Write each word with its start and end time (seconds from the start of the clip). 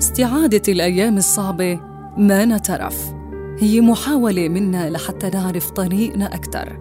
استعادة 0.00 0.62
الأيام 0.72 1.16
الصعبة 1.16 1.80
ما 2.16 2.44
نترف. 2.44 3.12
هي 3.58 3.80
محاولة 3.80 4.48
منا 4.48 4.90
لحتى 4.90 5.30
نعرف 5.30 5.70
طريقنا 5.70 6.34
أكثر 6.34 6.78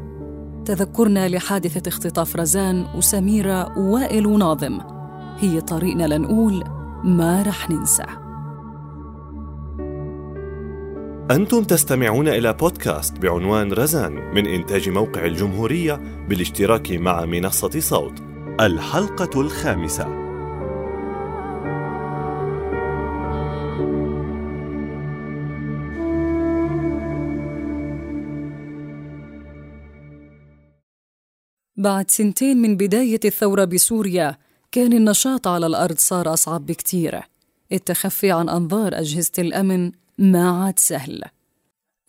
تذكرنا 0.66 1.30
لحادثة 1.30 1.90
اختطاف 1.90 2.36
رزان 2.36 2.86
وسميرة 2.96 3.80
ووائل 3.80 4.26
وناظم. 4.26 4.80
هي 5.40 5.62
طريقنا 5.62 6.08
لنقول 6.08 6.64
ما 7.04 7.44
رح 7.48 7.70
ننسى. 7.70 8.06
أنتم 11.32 11.64
تستمعون 11.64 12.28
إلى 12.28 12.54
بودكاست 12.54 13.18
بعنوان 13.18 13.74
رزان 13.74 14.34
من 14.36 14.48
إنتاج 14.48 14.90
موقع 14.90 15.26
الجمهورية 15.26 16.00
بالاشتراك 16.30 16.92
مع 16.92 17.26
منصة 17.26 17.80
صوت 17.80 18.20
الحلقة 18.60 19.42
الخامسة. 19.42 20.19
بعد 31.80 32.12
سنتين 32.12 32.58
من 32.58 32.78
بداية 32.78 33.20
الثورة 33.26 33.66
بسوريا 33.66 34.38
كان 34.72 34.94
النشاط 34.94 35.48
على 35.48 35.66
الأرض 35.68 35.98
صار 35.98 36.34
أصعب 36.34 36.66
بكتير. 36.66 37.20
التخفي 37.72 38.32
عن 38.32 38.50
أنظار 38.50 39.00
أجهزة 39.00 39.32
الأمن 39.40 39.92
ما 40.18 40.50
عاد 40.50 40.80
سهل. 40.80 41.24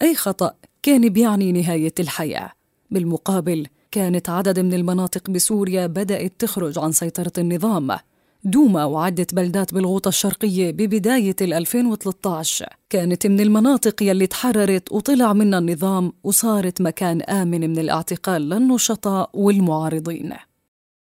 أي 0.03 0.15
خطأ 0.15 0.55
كان 0.83 1.09
بيعني 1.09 1.53
نهاية 1.53 1.93
الحياة. 2.01 2.53
بالمقابل 2.91 3.67
كانت 3.91 4.29
عدد 4.29 4.61
من 4.61 4.75
المناطق 4.75 5.31
بسوريا 5.31 5.87
بدأت 5.87 6.33
تخرج 6.39 6.79
عن 6.79 6.93
سيطرة 6.93 7.33
النظام. 7.39 7.99
دوما 8.45 8.85
وعدة 8.85 9.27
بلدات 9.33 9.75
بالغوطة 9.75 10.09
الشرقية 10.09 10.71
ببداية 10.71 11.37
2013 11.43 12.67
كانت 12.91 13.27
من 13.27 13.41
المناطق 13.41 14.03
يلي 14.03 14.27
تحررت 14.27 14.93
وطلع 14.93 15.33
منها 15.33 15.59
النظام 15.59 16.13
وصارت 16.25 16.81
مكان 16.81 17.23
آمن 17.23 17.71
من 17.71 17.79
الاعتقال 17.79 18.49
للنشطاء 18.49 19.31
والمعارضين. 19.35 20.33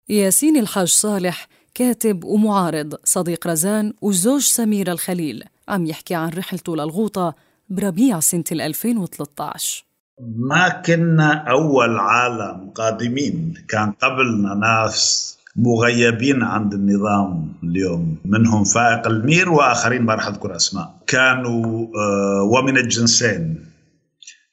ياسين 0.09 0.57
الحاج 0.57 0.87
صالح 0.87 1.47
كاتب 1.73 2.23
ومعارض 2.23 2.95
صديق 3.03 3.47
رزان 3.47 3.93
وزوج 4.01 4.41
سميرة 4.41 4.91
الخليل 4.91 5.43
عم 5.67 5.85
يحكي 5.85 6.15
عن 6.15 6.29
رحلته 6.29 6.75
للغوطة 6.75 7.35
بربيع 7.69 8.19
سنة 8.19 8.43
2013 8.51 9.85
ما 10.19 10.69
كنا 10.69 11.33
أول 11.49 11.97
عالم 11.97 12.69
قادمين. 12.69 13.53
كان 13.67 13.91
قبلنا 13.91 14.53
ناس 14.53 15.36
مغيبين 15.57 16.43
عند 16.43 16.73
النظام 16.73 17.53
اليوم 17.63 18.17
منهم 18.25 18.63
فائق 18.63 19.07
المير 19.07 19.49
وآخرين 19.49 20.01
ما 20.01 20.15
راح 20.15 20.27
أذكر 20.27 20.55
أسماء. 20.55 20.95
كانوا 21.07 21.87
آه، 21.97 22.41
ومن 22.43 22.77
الجنسين. 22.77 23.65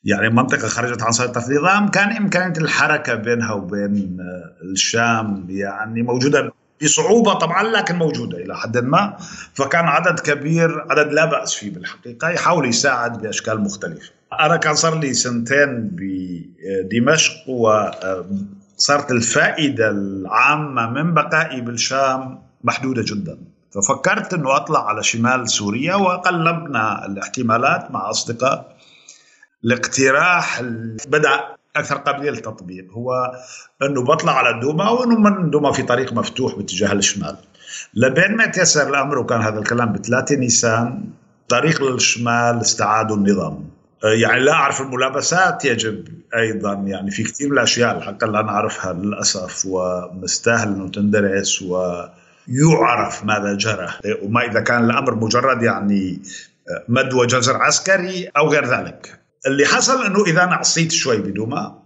يعني 0.05 0.29
منطقة 0.29 0.69
خرجت 0.69 1.03
عن 1.03 1.13
سيطرة 1.13 1.47
النظام 1.49 1.89
كان 1.89 2.17
إمكانية 2.17 2.59
الحركة 2.59 3.15
بينها 3.15 3.53
وبين 3.53 4.17
آه، 4.21 4.65
الشام 4.73 5.47
يعني 5.49 6.03
موجودة 6.03 6.53
بصعوبة 6.83 7.35
طبعا 7.35 7.63
لكن 7.63 7.95
موجودة 7.95 8.39
إلى 8.39 8.57
حد 8.57 8.79
ما. 8.79 9.17
فكان 9.55 9.85
عدد 9.85 10.21
كبير 10.21 10.87
عدد 10.91 11.13
لا 11.13 11.25
بأس 11.25 11.55
فيه 11.55 11.71
بالحقيقة 11.71 12.29
يحاول 12.29 12.69
يساعد 12.69 13.23
بأشكال 13.23 13.61
مختلفة. 13.61 14.11
أنا 14.41 14.57
كان 14.57 14.75
صار 14.75 14.99
لي 14.99 15.15
سنتين 15.15 15.91
بدمشق 15.93 17.49
و 17.49 17.69
آه، 17.69 18.25
صارت 18.77 19.11
الفائدة 19.11 19.91
العامة 19.91 20.91
من 20.91 21.15
بقائي 21.15 21.61
بالشام 21.61 22.43
محدودة 22.65 23.03
جدا. 23.03 23.39
ففكرت 23.75 24.35
أنه 24.35 24.57
أطلع 24.57 24.89
على 24.89 25.03
شمال 25.03 25.51
سوريا 25.51 25.95
وقلبنا 25.95 27.07
الاحتمالات 27.07 27.91
مع 27.91 28.11
أصدقاء 28.11 28.77
الاقتراح 29.65 30.63
بدأ 31.09 31.41
أكثر 31.77 31.97
قابلية 31.97 32.31
للتطبيق 32.31 32.93
هو 32.93 33.33
أنه 33.83 34.05
بطلع 34.05 34.33
على 34.33 34.61
دوما 34.61 34.91
وأنه 34.91 35.19
من 35.19 35.51
دوما 35.51 35.73
في 35.73 35.83
طريق 35.83 36.13
مفتوح 36.13 36.55
باتجاه 36.55 36.93
الشمال. 36.93 37.37
لبين 37.95 38.37
ما 38.37 38.47
تيسر 38.47 38.89
الأمر 38.89 39.19
وكان 39.19 39.41
هذا 39.41 39.59
الكلام 39.59 39.93
بثلاثة 39.93 40.37
نيسان 40.37 41.05
طريق 41.49 41.83
للشمال 41.83 42.61
استعادوا 42.61 43.17
النظام. 43.17 43.71
يعني 44.05 44.41
لا 44.41 44.53
أعرف 44.53 44.81
الملابسات 44.81 45.65
يجب 45.65 46.09
أيضا. 46.37 46.73
يعني 46.73 47.11
في 47.11 47.23
كثير 47.23 47.49
من 47.49 47.53
الأشياء 47.53 47.99
الحق 47.99 48.25
لا 48.25 48.43
نعرفها 48.43 48.93
للأسف 48.93 49.67
ومستاهل 49.67 50.69
إنه 50.69 50.89
تندرس 50.89 51.63
ويعرف 51.63 53.25
ماذا 53.25 53.55
جرى. 53.55 53.89
وما 54.23 54.51
إذا 54.51 54.61
كان 54.61 54.85
الأمر 54.85 55.15
مجرد 55.15 55.63
يعني 55.63 56.23
مد 56.89 57.13
وجزر 57.13 57.57
عسكري 57.57 58.31
أو 58.37 58.49
غير 58.49 58.67
ذلك. 58.67 59.21
اللي 59.47 59.67
حصل 59.67 60.07
إنه 60.07 60.25
إذا 60.25 60.45
أنا 60.45 60.55
عصيت 60.55 60.93
شوي 60.93 61.17
بدوما 61.17 61.79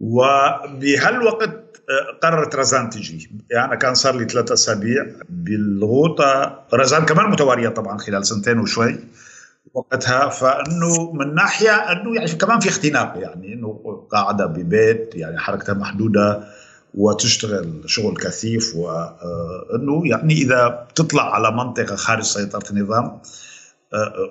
وبهالوقت 0.00 1.64
قررت 2.22 2.54
رزان 2.54 2.90
تجي. 2.90 3.30
يعني 3.50 3.76
كان 3.76 3.94
صار 3.94 4.16
لي 4.16 4.24
ثلاثة 4.24 4.54
أسابيع 4.54 5.06
بالغوطة. 5.28 6.60
رزان 6.74 7.04
كمان 7.04 7.30
متوارية 7.30 7.68
طبعا 7.68 7.98
خلال 7.98 8.26
سنتين 8.26 8.58
وشوي. 8.58 8.98
وقتها 9.74 10.28
فإنه 10.28 11.12
من 11.12 11.34
ناحية 11.34 11.70
إنه 11.70 12.14
يعني 12.14 12.30
كمان 12.30 12.60
في 12.60 12.68
اختناق 12.68 13.12
يعني 13.16 13.54
إنه 13.54 14.02
قاعدة 14.10 14.46
ببيت 14.46 15.14
يعني 15.14 15.38
حركتها 15.38 15.72
محدودة 15.74 16.44
وتشتغل 16.94 17.82
شغل 17.86 18.16
كثيف 18.16 18.76
وانه 18.76 20.02
يعني 20.04 20.34
إذا 20.34 20.68
بتطلع 20.68 21.34
على 21.34 21.50
منطقة 21.50 21.96
خارج 21.96 22.22
سيطرة 22.22 22.70
النظام 22.70 23.18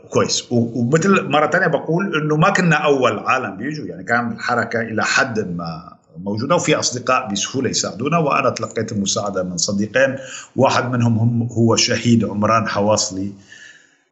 كويس. 0.10 0.48
ومثل 0.52 1.30
مرة 1.30 1.50
ثانية 1.52 1.68
بقول 1.68 2.16
إنه 2.16 2.36
ما 2.36 2.50
كنا 2.50 2.76
أول 2.76 3.20
عالم 3.20 3.58
بيجوا 3.58 3.86
يعني 3.86 4.04
كان 4.04 4.32
الحركة 4.32 4.82
إلى 4.82 5.04
حد 5.04 5.56
ما 5.56 5.94
موجودة 6.18 6.56
وفي 6.56 6.76
أصدقاء 6.76 7.32
بسهولة 7.32 7.70
يساعدونا 7.70 8.18
وأنا 8.18 8.50
تلقيت 8.50 8.92
المساعدة 8.92 9.44
من 9.44 9.58
صديقين 9.58 10.16
واحد 10.56 10.92
منهم 10.92 11.18
هم 11.18 11.48
هو 11.52 11.76
شهيد 11.76 12.26
عمران 12.26 12.68
حواصلي. 12.68 13.32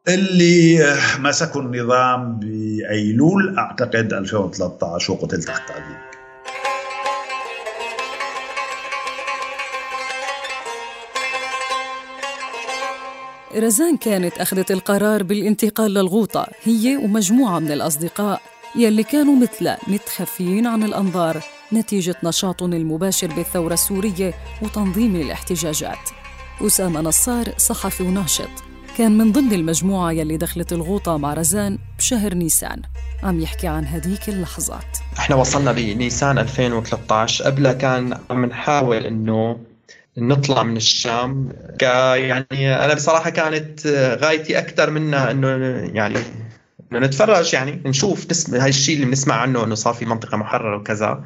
اللي 0.08 0.96
مسكوا 1.18 1.62
النظام 1.62 2.38
بأيلول 2.38 3.58
أعتقد 3.58 4.12
2013 4.12 5.12
وقتل 5.12 5.42
تحت 5.42 5.68
تعذيب 5.68 5.96
رزان 13.56 13.96
كانت 13.96 14.38
أخذت 14.38 14.70
القرار 14.70 15.22
بالانتقال 15.22 15.94
للغوطة. 15.94 16.46
هي 16.62 16.96
ومجموعة 16.96 17.58
من 17.58 17.72
الأصدقاء 17.72 18.40
يلي 18.76 19.02
كانوا 19.02 19.36
مثلها 19.36 19.78
متخفيين 19.88 20.66
عن 20.66 20.82
الأنظار 20.82 21.42
نتيجة 21.72 22.16
نشاطهم 22.24 22.72
المباشر 22.72 23.26
بالثورة 23.26 23.74
السورية 23.74 24.34
وتنظيم 24.62 25.16
الاحتجاجات. 25.16 26.10
أسامة 26.60 27.00
نصار 27.00 27.54
صحفي 27.58 28.02
وناشط 28.02 28.71
كان 28.98 29.18
من 29.18 29.32
ضمن 29.32 29.52
المجموعة 29.52 30.12
يلي 30.12 30.36
دخلت 30.36 30.72
الغوطة 30.72 31.16
مع 31.16 31.34
رزان 31.34 31.78
بشهر 31.98 32.34
نيسان. 32.34 32.82
عم 33.22 33.40
يحكي 33.40 33.66
عن 33.66 33.86
هديك 33.86 34.28
اللحظات. 34.28 34.98
إحنا 35.18 35.36
وصلنا 35.36 35.72
بنيسان 35.72 36.38
2013 36.38 37.44
قبلها 37.44 37.72
كان 37.72 38.18
عم 38.30 38.44
نحاول 38.44 38.96
إنه 38.96 39.58
نطلع 40.18 40.62
من 40.62 40.76
الشام. 40.76 41.52
يعني 41.80 42.84
أنا 42.84 42.94
بصراحة 42.94 43.30
كانت 43.30 43.86
غايتي 44.22 44.58
أكثر 44.58 44.90
منها 44.90 45.30
إنه 45.30 45.48
يعني 45.94 46.18
إنه 46.92 46.98
نتفرج 47.06 47.54
يعني 47.54 47.82
نشوف 47.86 48.30
نسمع 48.30 48.58
هاي 48.62 48.68
الشيء 48.68 48.94
اللي 48.94 49.06
بنسمع 49.06 49.34
عنه 49.34 49.64
إنه 49.64 49.74
صار 49.74 49.94
في 49.94 50.04
منطقة 50.04 50.36
محررة 50.36 50.76
وكذا. 50.76 51.24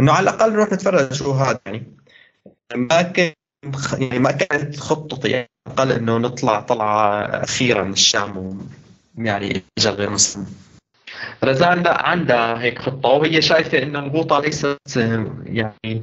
إنه 0.00 0.12
على 0.12 0.30
الأقل 0.30 0.52
نروح 0.52 0.72
نتفرج 0.72 1.12
شو 1.12 1.32
هذا 1.32 1.60
يعني. 1.66 1.96
ما 2.74 3.02
كان 3.02 3.32
يعني 3.98 4.18
ما 4.18 4.32
كانت 4.32 4.80
خطتي 4.80 5.28
يعني 5.28 5.51
أقل 5.66 5.92
إنه 5.92 6.18
نطلع 6.18 6.60
طلعة 6.60 7.22
أخيرة 7.22 7.82
من 7.82 7.92
الشام 7.92 8.58
ويعني 9.18 9.62
رجال 9.78 9.94
غير 9.94 10.10
مسلم. 10.10 10.46
رزان 11.44 11.82
لا 11.82 12.08
عندها 12.08 12.62
هيك 12.62 12.78
خطة 12.78 13.08
وهي 13.08 13.42
شايفة 13.42 13.82
إنه 13.82 13.98
الغوطة 13.98 14.40
ليست 14.40 14.78
يعني 15.46 16.02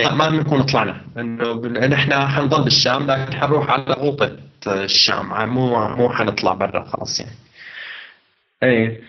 ما 0.00 0.28
بنكون 0.28 0.62
طلعنا. 0.62 1.00
إنه 1.18 1.54
نحن 1.66 2.12
حنضل 2.12 2.64
بالشام 2.64 3.06
لكن 3.06 3.32
حنروح 3.32 3.70
على 3.70 3.92
غوطة 3.92 4.36
الشام. 4.66 5.48
مو 5.48 5.88
مو 5.88 6.10
حنطلع 6.10 6.54
برا 6.54 6.84
خلص 6.84 7.20
يعني. 7.20 7.32
إيه. 8.62 9.00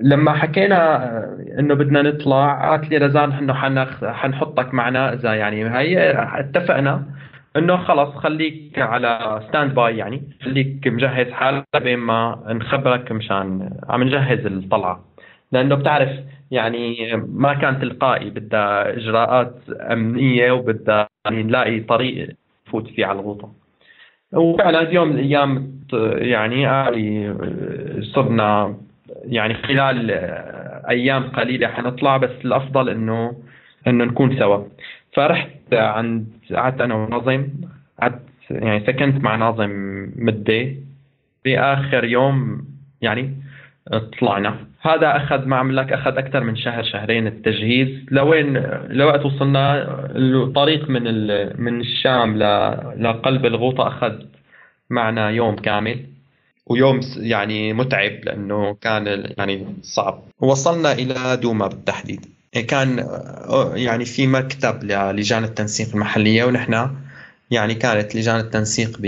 لما 0.00 0.32
حكينا 0.32 1.08
إنه 1.58 1.74
بدنا 1.74 2.02
نطلع 2.02 2.70
قالت 2.70 2.90
لي 2.90 2.98
رزان 2.98 3.32
إنه 3.32 3.54
حنخ... 3.54 4.04
حنحطك 4.04 4.74
معنا 4.74 5.12
إذا 5.12 5.34
يعني 5.34 5.70
هي 5.78 6.12
اتفقنا 6.40 7.17
إنه 7.56 7.76
خلص 7.76 8.14
خليك 8.14 8.78
على 8.78 9.42
standby 9.48 9.96
يعني 9.96 10.22
خليك 10.42 10.88
مجهز 10.88 11.30
حالك 11.30 11.64
بين 11.76 11.98
ما 11.98 12.42
نخبرك 12.48 13.12
مشان 13.12 13.70
عم 13.88 14.02
نجهز 14.02 14.46
الطلعة. 14.46 15.04
لأنه 15.52 15.74
بتعرف 15.74 16.10
يعني 16.50 17.16
ما 17.16 17.54
كان 17.54 17.80
تلقائي 17.80 18.30
بدها 18.30 18.96
إجراءات 18.96 19.54
أمنية 19.70 20.52
وبدها 20.52 21.08
يعني 21.24 21.42
نلاقي 21.42 21.80
طريق 21.80 22.36
نفوت 22.68 22.86
فيه 22.86 23.06
على 23.06 23.20
الغوطة. 23.20 23.52
وفعلا 24.32 24.90
يوم 24.90 25.08
من 25.08 25.14
الأيام 25.14 25.78
يعني 26.18 27.34
صرنا 28.02 28.76
يعني 29.24 29.54
خلال 29.54 30.10
أيام 30.88 31.22
قليلة 31.22 31.68
حنطلع 31.68 32.16
بس 32.16 32.30
الأفضل 32.44 32.88
انه 32.88 33.36
إنه 33.86 34.04
نكون 34.04 34.38
سوا. 34.38 34.64
فرحت 35.12 35.72
عند 35.72 36.26
قعدت 36.54 36.80
أنا 36.80 36.94
وناظم 36.94 37.48
قعدت 38.00 38.22
يعني 38.50 38.86
سكنت 38.86 39.24
مع 39.24 39.36
ناظم 39.36 39.70
مدة. 40.16 40.74
بآخر 41.44 42.04
يوم 42.04 42.64
يعني 43.00 43.36
طلعنا. 44.20 44.56
هذا 44.80 45.16
أخذ 45.16 45.44
ما 45.44 45.56
عم 45.56 45.72
لك 45.72 45.92
أخذ 45.92 46.18
أكثر 46.18 46.40
من 46.44 46.56
شهر 46.56 46.82
شهرين 46.82 47.26
التجهيز. 47.26 48.06
لوين 48.10 48.56
لوقت 48.88 49.26
وصلنا 49.26 49.84
الطريق 50.16 50.90
من 50.90 51.02
من 51.62 51.80
الشام 51.80 52.36
لقلب 53.02 53.46
الغوطة 53.46 53.88
أخذ 53.88 54.12
معنا 54.90 55.30
يوم 55.30 55.56
كامل. 55.56 56.06
ويوم 56.66 57.00
يعني 57.16 57.72
متعب 57.72 58.12
لأنه 58.24 58.74
كان 58.74 59.24
يعني 59.38 59.66
صعب. 59.82 60.22
وصلنا 60.40 60.92
إلى 60.92 61.36
دوما 61.42 61.66
بالتحديد. 61.66 62.26
كان 62.62 63.08
يعني 63.74 64.04
في 64.04 64.26
مكتب 64.26 64.84
للجان 64.84 65.44
التنسيق 65.44 65.88
المحلية 65.94 66.44
ونحن 66.44 66.90
يعني 67.50 67.74
كانت 67.74 68.14
لجان 68.16 68.40
التنسيق 68.40 68.98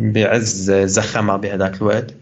بعز 0.00 0.72
زخمها 0.72 1.36
بهذاك 1.36 1.76
الوقت. 1.76 2.14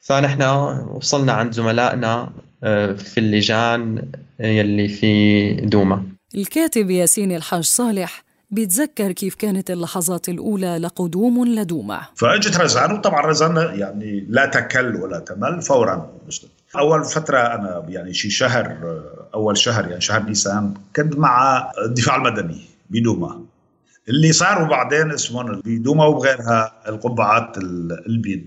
فنحن 0.00 0.42
وصلنا 0.42 1.32
عند 1.32 1.52
زملائنا 1.52 2.30
آه، 2.64 2.92
في 2.92 3.20
اللجان 3.20 4.02
يلي 4.40 4.88
في 4.88 5.52
دوما. 5.52 6.02
الكاتب 6.34 6.90
ياسين 6.90 7.36
الحاج 7.36 7.64
صالح 7.64 8.24
بيتذكر 8.50 9.12
كيف 9.12 9.34
كانت 9.34 9.70
اللحظات 9.70 10.28
الأولى 10.28 10.78
لقدوم 10.78 11.44
لدوما. 11.44 12.00
فأجت 12.16 12.56
رزان 12.56 12.92
وطبعا 12.92 13.26
رزان 13.26 13.56
يعني 13.56 14.26
لا 14.28 14.46
تكل 14.46 14.96
ولا 14.96 15.18
تمل 15.18 15.62
فورا. 15.62 16.10
أول 16.76 17.04
فترة 17.04 17.38
أنا 17.38 17.84
يعني 17.88 18.14
شي 18.14 18.30
شهر 18.30 18.76
أول 19.34 19.58
شهر 19.58 19.88
يعني 19.88 20.00
شهر 20.00 20.22
نيسان 20.22 20.74
كنت 20.96 21.16
مع 21.16 21.70
الدفاع 21.84 22.16
المدني 22.16 22.60
بدوما. 22.90 23.40
اللي 24.08 24.32
صاروا 24.32 24.68
بعدين 24.68 25.10
اسمهم 25.10 25.62
بدوما 25.64 26.04
وبغيرها 26.06 26.72
القبعات 26.88 27.58
البيض. 28.06 28.44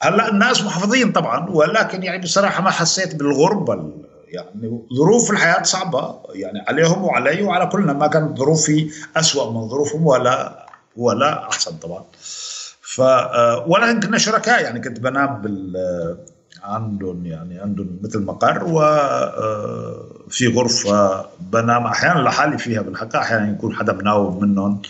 هلأ 0.00 0.28
الناس 0.28 0.62
محافظين 0.62 1.12
طبعا 1.12 1.50
ولكن 1.50 2.02
يعني 2.02 2.22
بصراحة 2.22 2.62
ما 2.62 2.70
حسيت 2.70 3.14
بالغربة 3.14 3.92
يعني 4.28 4.80
ظروف 4.94 5.30
الحياة 5.30 5.62
صعبة. 5.62 6.18
يعني 6.34 6.64
عليهم 6.68 7.04
وعلي 7.04 7.42
وعلى 7.42 7.66
كلنا. 7.66 7.92
ما 7.92 8.06
كانت 8.06 8.38
ظروفي 8.38 8.90
أسوأ 9.16 9.50
من 9.52 9.68
ظروفهم 9.68 10.06
ولا 10.06 10.66
ولا 10.96 11.48
أحسن 11.48 11.76
طبعا. 11.76 12.04
ف 12.82 13.00
آه، 13.00 13.64
ولكن 13.68 14.00
كنا 14.00 14.18
شركاء. 14.18 14.62
يعني 14.62 14.80
كنت 14.80 15.00
بنام 15.00 15.42
بال 15.42 15.76
عندهم 16.64 17.26
يعني 17.26 17.58
عندهم 17.58 17.98
مثل 18.02 18.22
مقر 18.22 18.64
وفي 18.64 20.46
آه، 20.46 20.50
غرفة 20.54 21.26
بنام 21.40 21.86
أحيانا 21.86 22.18
لحالي 22.18 22.58
فيها 22.58 22.82
بالحقيقة 22.82 23.18
أحيانا 23.18 23.50
يكون 23.50 23.74
حدا 23.74 23.92
مناوب 23.92 24.42
منهم 24.42 24.82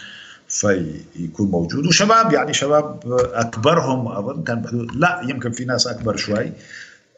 فيكون 0.48 1.50
موجود. 1.50 1.86
وشباب 1.86 2.32
يعني 2.32 2.52
شباب 2.52 3.00
أكبرهم 3.34 4.08
أظن 4.08 4.42
كان 4.42 4.62
بحدود 4.62 4.96
لا 4.96 5.20
يمكن 5.28 5.52
في 5.52 5.64
ناس 5.64 5.86
أكبر 5.86 6.16
شوي 6.16 6.52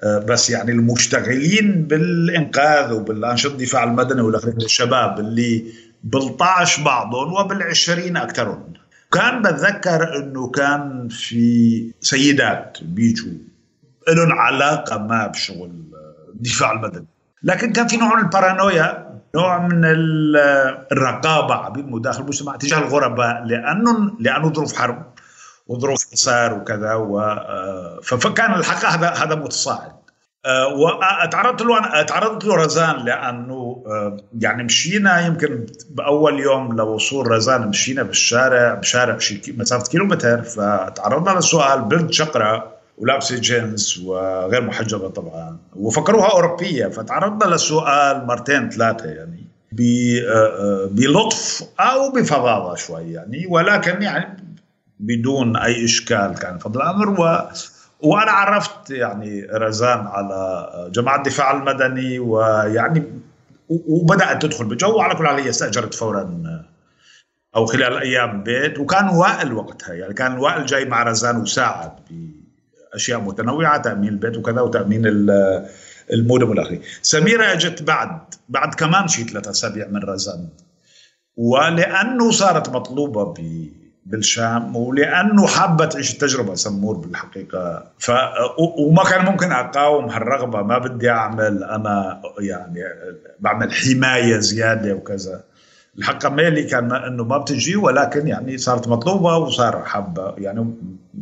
آه، 0.02 0.18
بس 0.18 0.50
يعني 0.50 0.72
المشتغلين 0.72 1.82
بالإنقاذ 1.82 2.92
وبالأنشطة 2.92 3.52
الدفاع 3.52 3.84
المدني 3.84 4.20
والاخرين 4.20 4.56
الشباب 4.56 5.20
اللي 5.20 5.64
بال12 6.16 6.80
بعضهم 6.80 7.34
وبال20 7.34 8.16
أكثرهم. 8.16 8.72
كان 9.12 9.42
بتذكر 9.42 10.16
إنه 10.16 10.50
كان 10.50 11.08
في 11.08 11.90
سيدات 12.00 12.78
بيجوا 12.82 13.32
لهم 14.08 14.32
علاقة 14.32 14.98
ما 14.98 15.26
بشغل 15.26 15.70
الدفاع 16.34 16.72
المدني. 16.72 17.06
لكن 17.42 17.72
كان 17.72 17.86
في 17.86 17.96
نوع 17.96 18.16
من 18.16 18.24
البارانويا 18.24 19.04
نوع 19.34 19.58
من 19.58 19.82
الرقابة 20.92 21.54
عبيد 21.54 22.02
داخل 22.02 22.22
المجتمع 22.22 22.56
تجاه 22.56 22.78
الغرباء 22.78 23.44
لأنه 23.44 24.10
لأنه 24.20 24.52
ظروف 24.52 24.76
حرب 24.76 25.14
وظروف 25.66 26.12
حصار 26.12 26.54
وكذا 26.54 26.94
و 26.94 27.20
آه، 27.20 28.00
فكان 28.02 28.54
الحقيقة 28.54 28.88
هذا 28.88 29.08
هذا 29.08 29.34
متصاعد. 29.34 29.92
آه، 30.46 30.68
وتعرضت 30.74 31.62
له 31.62 32.02
تعرضت 32.02 32.44
له 32.44 32.56
رزان 32.56 32.96
لأنه 32.96 33.84
آه، 33.86 34.16
يعني 34.40 34.62
مشينا 34.62 35.26
يمكن 35.26 35.66
بأول 35.90 36.40
يوم 36.40 36.76
لوصول 36.76 37.30
رزان 37.30 37.68
مشينا 37.68 38.02
بالشارع 38.02 38.74
بشارع 38.74 39.18
شي 39.18 39.40
مسافة 39.58 39.90
كيلومتر 39.90 40.42
فتعرضنا 40.42 41.38
لسؤال 41.38 41.80
بنت 41.80 42.12
شقرة. 42.12 42.73
ولابسة 42.98 43.38
جينز 43.38 43.98
وغير 44.04 44.62
محجبة 44.62 45.08
طبعا. 45.08 45.58
وفكروها 45.76 46.30
أوروبية 46.30 46.86
فتعرضنا 46.86 47.50
للسؤال 47.50 48.26
مرتين 48.26 48.70
ثلاثة 48.70 49.04
يعني 49.04 49.44
آه، 50.28 50.88
بلطف 50.90 51.62
أو 51.80 52.10
بفظاظة 52.10 52.74
شوي 52.74 53.12
يعني. 53.12 53.46
ولكن 53.46 54.02
يعني 54.02 54.44
بدون 55.00 55.56
أي 55.56 55.84
إشكال 55.84 56.34
كان 56.34 56.58
فضل 56.58 56.82
الأمر. 56.82 57.20
و 57.20 57.48
وأنا 58.00 58.30
عرفت 58.30 58.90
يعني 58.90 59.46
رزان 59.52 60.06
على 60.06 60.68
جماعة 60.94 61.16
الدفاع 61.16 61.56
المدني 61.56 62.18
ويعني 62.18 63.02
وبدأت 63.68 64.42
تدخل 64.42 64.64
بجو. 64.64 64.96
وعلى 64.96 65.14
كل 65.14 65.26
حال 65.26 65.40
هي 65.40 65.50
استأجرت 65.50 65.94
فورا 65.94 66.40
أو 67.56 67.66
خلال 67.66 67.98
أيام 67.98 68.42
بيت. 68.42 68.78
وكان 68.78 69.08
وائل 69.08 69.52
وقتها 69.52 69.94
يعني 69.94 70.14
كان 70.14 70.38
وائل 70.38 70.66
جاي 70.66 70.84
مع 70.84 71.02
رزان 71.02 71.36
وساعد 71.36 71.92
أشياء 72.94 73.20
متنوعة 73.20 73.82
تأمين 73.82 74.08
البيت 74.08 74.36
وكذا 74.36 74.60
وتأمين 74.60 75.02
المودم 76.12 76.50
والاخرين 76.50 76.80
سميره 77.02 77.52
أجت 77.52 77.82
بعد 77.82 78.18
بعد 78.48 78.74
كمان 78.74 79.08
شيء 79.08 79.26
ثلاثة 79.26 79.50
أسابيع 79.50 79.88
من 79.88 80.02
رزان 80.02 80.48
ولأنه 81.36 82.30
صارت 82.30 82.68
مطلوبة 82.68 83.34
بالشام 84.06 84.76
ولأنه 84.76 85.46
حابة 85.46 85.84
تعيش 85.84 86.12
التجربة 86.12 86.54
سمور 86.54 86.96
بالحقيقة. 86.96 87.84
ف 87.98 88.10
وما 88.78 89.04
كان 89.04 89.24
ممكن 89.24 89.52
أقاوم 89.52 90.04
هالرغبة 90.04 90.62
ما 90.62 90.78
بدي 90.78 91.10
أعمل 91.10 91.64
أنا 91.64 92.22
يعني 92.40 92.84
بعمل 93.40 93.72
حماية 93.72 94.38
زيادة 94.38 94.94
وكذا. 94.94 95.44
الحق 95.98 96.26
ميلي 96.26 96.62
كان 96.62 96.92
إنه 96.92 97.24
ما 97.24 97.38
بتجي 97.38 97.76
ولكن 97.76 98.28
يعني 98.28 98.58
صارت 98.58 98.88
مطلوبة 98.88 99.36
وصار 99.36 99.84
حابه 99.84 100.34
يعني 100.38 100.74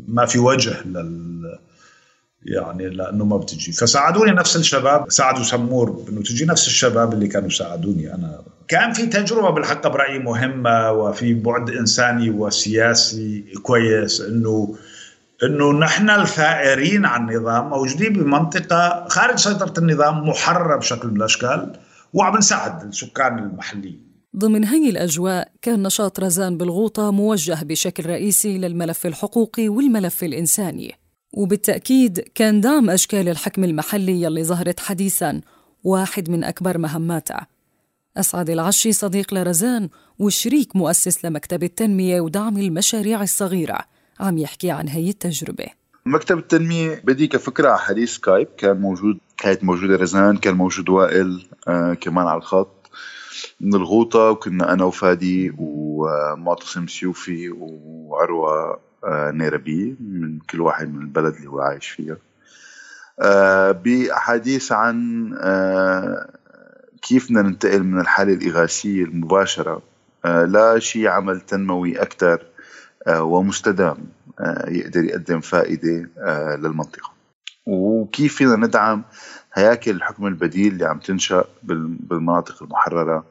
ما 0.09 0.27
في 0.27 0.39
وجه 0.39 0.83
لل 0.87 1.59
يعني 2.45 2.89
لإنه 2.89 3.25
ما 3.25 3.37
بتجي. 3.37 3.73
فساعدوني 3.73 4.31
نفس 4.31 4.57
الشباب 4.57 5.11
ساعدوا 5.11 5.43
سمور 5.43 6.05
إنه 6.09 6.21
تجي 6.21 6.45
نفس 6.45 6.67
الشباب 6.67 7.13
اللي 7.13 7.29
كانوا 7.29 7.49
ساعدوني 7.49 8.15
أنا. 8.15 8.43
كان 8.69 8.93
في 8.93 9.07
تجربة 9.07 9.51
بالحق 9.51 9.87
برأيي 9.87 10.19
مهمة 10.19 10.93
وفي 10.93 11.35
بعد 11.35 11.71
إنساني 11.71 12.31
وسياسي 12.31 13.45
كويس 13.63 14.21
إنه 14.21 14.75
إنه 15.43 15.73
نحن 15.73 16.11
الثائرين 16.11 17.05
عن 17.07 17.31
النظام 17.31 17.69
موجودين 17.69 18.13
بمنطقة 18.13 19.09
خارج 19.09 19.39
سيطرة 19.39 19.75
النظام 19.79 20.29
محررة 20.29 20.77
بشكل 20.77 21.09
من 21.09 21.17
الأشكال 21.17 21.73
وعم 22.13 22.37
نساعد 22.37 22.83
السكان 22.83 23.39
المحليين. 23.39 24.12
ضمن 24.37 24.65
هي 24.65 24.91
الأجواء 24.91 25.53
كان 25.63 25.83
نشاط 25.83 26.21
رزان 26.21 26.57
بالغوطة 26.57 27.11
موجه 27.11 27.59
بشكل 27.63 28.07
رئيسي 28.07 28.59
للملف 28.59 29.07
الحقوقي 29.07 29.69
والملف 29.69 30.25
الإنساني. 30.25 30.95
وبالتأكيد 31.33 32.21
كان 32.35 32.61
دعم 32.61 32.91
أشكال 32.91 33.29
الحكم 33.29 33.65
المحلي 33.65 34.23
يلي 34.23 34.45
ظهرت 34.45 34.81
حديثاً 34.81 35.41
واحد 35.85 36.31
من 36.31 36.45
أكبر 36.45 36.79
مهماتها 36.79 37.47
أسعد 38.17 38.51
العشي 38.51 38.93
صديق 38.93 39.35
لرزان 39.35 39.89
وشريك 40.19 40.77
مؤسس 40.77 41.25
لمكتب 41.25 41.63
التنمية 41.63 42.21
ودعم 42.21 42.59
المشاريع 42.59 43.23
الصغيرة 43.23 43.79
عم 44.21 44.39
يحكي 44.39 44.71
عن 44.71 44.89
هي 44.89 45.11
التجربة. 45.11 45.67
مكتب 46.07 46.39
التنمية 46.39 47.03
بدا 47.05 47.27
كفكرة 47.27 47.69
على 47.69 47.79
حديث 47.79 48.15
Skype 48.15 48.49
كان 48.59 48.81
موجود 48.81 49.19
كانت 49.39 49.65
موجودة 49.65 49.97
رزان 49.97 50.37
كان 50.37 50.55
موجود 50.55 50.89
وائل 50.89 51.47
آه 51.69 51.95
كمان 51.95 52.27
على 52.27 52.39
الخط. 52.39 52.82
من 53.61 53.75
الغوطة 53.75 54.31
وكنا 54.31 54.73
أنا 54.73 54.85
وفادي 54.85 55.55
ومعتصم 55.59 56.87
سيوفي 56.87 57.51
وعروة 57.51 58.81
آه، 59.05 59.31
نيربي 59.31 59.97
من 60.01 60.39
كل 60.39 60.61
واحد 60.61 60.95
من 60.95 61.03
البلد 61.03 61.35
اللي 61.35 61.49
هو 61.49 61.61
عايش 61.61 61.89
فيها. 61.89 62.17
آه، 63.21 63.71
بأحاديث 63.73 64.73
عن 64.73 65.31
آه، 65.41 66.31
كيف 67.03 67.27
بدنا 67.27 67.43
ننتقل 67.43 67.83
من 67.83 68.01
الحالة 68.01 68.33
الإغاثية 68.33 69.05
المباشرة 69.05 69.83
لشيء 70.25 71.09
عمل 71.09 71.41
تنموي 71.41 72.03
أكثر 72.03 72.43
ومستدام 73.09 73.97
يقدر 74.69 75.05
يقدم 75.05 75.41
فائدة 75.41 76.09
للمنطقة. 76.57 77.13
وكيف 77.67 78.37
فينا 78.37 78.57
ندعم 78.57 79.03
هياكل 79.55 79.91
الحكم 79.91 80.27
البديل 80.27 80.73
اللي 80.73 80.85
عم 80.85 80.99
تنشأ 80.99 81.45
بالمناطق 81.63 82.63
المحررة. 82.63 83.25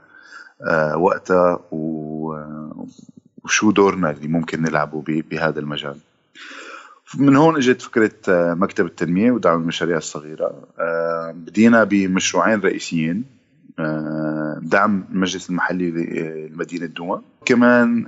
وقتها 0.95 1.59
وشو 1.71 3.71
دورنا 3.71 4.11
اللي 4.11 4.27
ممكن 4.27 4.61
نلعبه 4.61 5.03
بهذا 5.07 5.59
المجال. 5.59 5.97
من 7.17 7.35
هون 7.35 7.55
إجت 7.55 7.81
فكرة 7.81 8.11
آه، 8.29 8.53
مكتب 8.53 8.85
التنمية 8.85 9.31
ودعم 9.31 9.61
المشاريع 9.61 9.97
الصغيرة. 9.97 10.67
آه، 10.79 11.31
بدينا 11.31 11.83
بمشروعين 11.83 12.59
رئيسيين. 12.59 13.23
آه، 13.79 14.59
دعم 14.61 15.05
المجلس 15.11 15.49
المحلي 15.49 15.91
لمدينة 16.49 16.85
دوما 16.85 17.21
كمان 17.45 18.07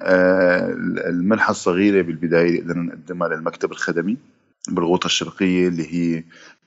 المنحه 1.08 1.52
الصغيرة 1.52 2.02
بالبداية 2.02 2.50
اللي 2.50 2.62
قدرنا 2.62 2.84
نقدمها 2.84 3.28
للمكتب 3.28 3.72
الخدمي 3.72 4.18
بالغوطة 4.70 5.06
الشرقية 5.06 5.68
اللي 5.68 5.94
هي 5.94 6.24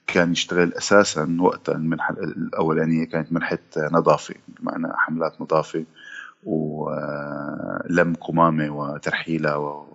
كان 0.06 0.32
يشتغل 0.32 0.74
أساسا 0.74 1.36
وقتها 1.40 1.74
المنحه 1.74 2.14
الأولانية 2.14 3.04
كانت 3.04 3.32
منحة 3.32 3.58
نظافة 3.76 4.34
بمعنى 4.48 4.88
حملات 4.96 5.40
نظافة 5.40 5.84
ولم 6.44 8.14
قمامه 8.20 8.70
وترحيلها 8.70 9.86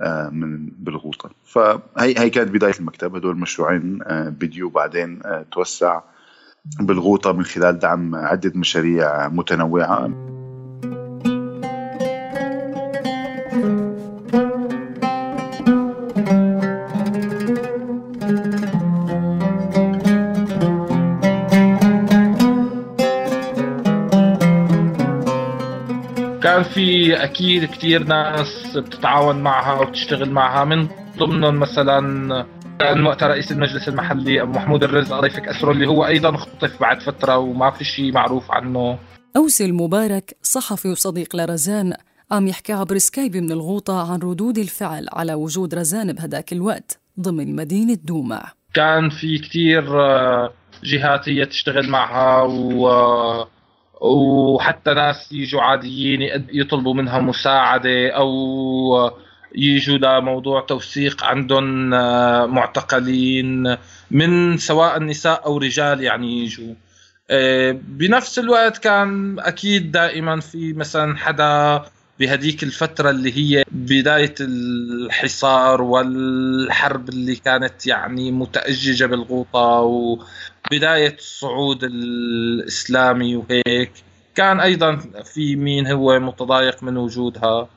آه، 0.00 0.28
من 0.28 0.66
بالغوطة. 0.66 1.30
فهي 1.44 2.14
هي 2.18 2.30
كانت 2.30 2.50
بداية 2.50 2.74
المكتب 2.80 3.16
هدول 3.16 3.34
المشروعين 3.34 3.98
آه، 4.02 4.28
بديو 4.28 4.68
بعدين 4.68 5.20
آه، 5.24 5.46
توسع 5.52 6.00
بالغوطة 6.80 7.32
من 7.32 7.44
خلال 7.44 7.78
دعم 7.78 8.14
عدة 8.14 8.52
مشاريع 8.54 9.28
متنوعة. 9.28 10.29
كان 26.42 26.62
في 26.62 27.14
أكيد 27.24 27.64
كثير 27.64 28.04
ناس 28.04 28.76
بتتعاون 28.76 29.36
معها 29.42 29.80
وبتشتغل 29.80 30.30
معها. 30.30 30.64
من 30.64 30.88
ضمنهم 31.18 31.58
مثلا 31.58 32.46
كان 32.78 33.06
وقتها 33.06 33.28
رئيس 33.28 33.52
المجلس 33.52 33.88
المحلي 33.88 34.42
أبو 34.42 34.52
محمود 34.52 34.84
الرزق. 34.84 35.14
الله 35.14 35.26
يفك 35.26 35.48
أسره 35.48 35.70
اللي 35.72 35.86
هو 35.86 36.06
أيضا 36.06 36.34
اختطف 36.34 36.80
بعد 36.80 37.02
فترة 37.02 37.38
وما 37.38 37.70
في 37.70 37.84
شيء 37.84 38.12
معروف 38.12 38.50
عنه. 38.50 38.98
أوسي 39.36 39.64
المبارك 39.64 40.36
صحفي 40.42 40.88
وصديق 40.88 41.36
لرزان 41.36 41.92
عم 42.30 42.48
يحكي 42.48 42.72
عبر 42.72 42.98
سكايب 42.98 43.36
من 43.36 43.52
الغوطة 43.52 44.12
عن 44.12 44.18
ردود 44.18 44.58
الفعل 44.58 45.06
على 45.12 45.34
وجود 45.34 45.74
رزان 45.74 46.12
بهداك 46.12 46.52
الوقت 46.52 46.98
ضمن 47.20 47.56
مدينة 47.56 47.98
دوما. 48.04 48.42
كان 48.74 49.10
في 49.10 49.38
كثير 49.38 50.00
آه، 50.00 50.52
جهات 50.84 51.28
هي 51.28 51.46
تشتغل 51.46 51.88
معها 51.88 52.42
و 52.42 52.88
وحتى 54.00 54.94
ناس 54.94 55.32
يجوا 55.32 55.62
عاديين 55.62 56.46
يطلبوا 56.52 56.94
منها 56.94 57.20
مساعدة 57.20 58.10
أو 58.10 58.30
يجوا 59.54 59.98
لموضوع 59.98 60.60
توثيق 60.60 61.24
عندهم 61.24 61.94
آه، 61.94 62.46
معتقلين 62.46 63.76
من 64.10 64.58
سواء 64.58 65.02
نساء 65.02 65.46
أو 65.46 65.58
رجال 65.58 66.00
يعني 66.00 66.44
يجوا. 66.44 66.74
آه، 67.30 67.78
بنفس 67.88 68.38
الوقت 68.38 68.78
كان 68.78 69.38
أكيد 69.38 69.92
دائما 69.92 70.40
في 70.40 70.72
مثلا 70.72 71.16
حدا 71.16 71.84
بهديك 72.20 72.62
الفترة 72.62 73.10
اللي 73.10 73.32
هي 73.36 73.64
بداية 73.72 74.34
الحصار 74.40 75.82
والحرب 75.82 77.08
اللي 77.08 77.36
كانت 77.36 77.86
يعني 77.86 78.32
متأججة 78.32 79.04
بالغوطة 79.04 79.80
وبداية 80.66 81.16
الصعود 81.18 81.84
الإسلامي 81.84 83.36
وهيك. 83.36 83.92
كان 84.34 84.60
أيضا 84.60 84.96
في 85.24 85.56
مين 85.56 85.86
هو 85.86 86.20
متضايق 86.20 86.82
من 86.82 86.96
وجودها. 86.96 87.68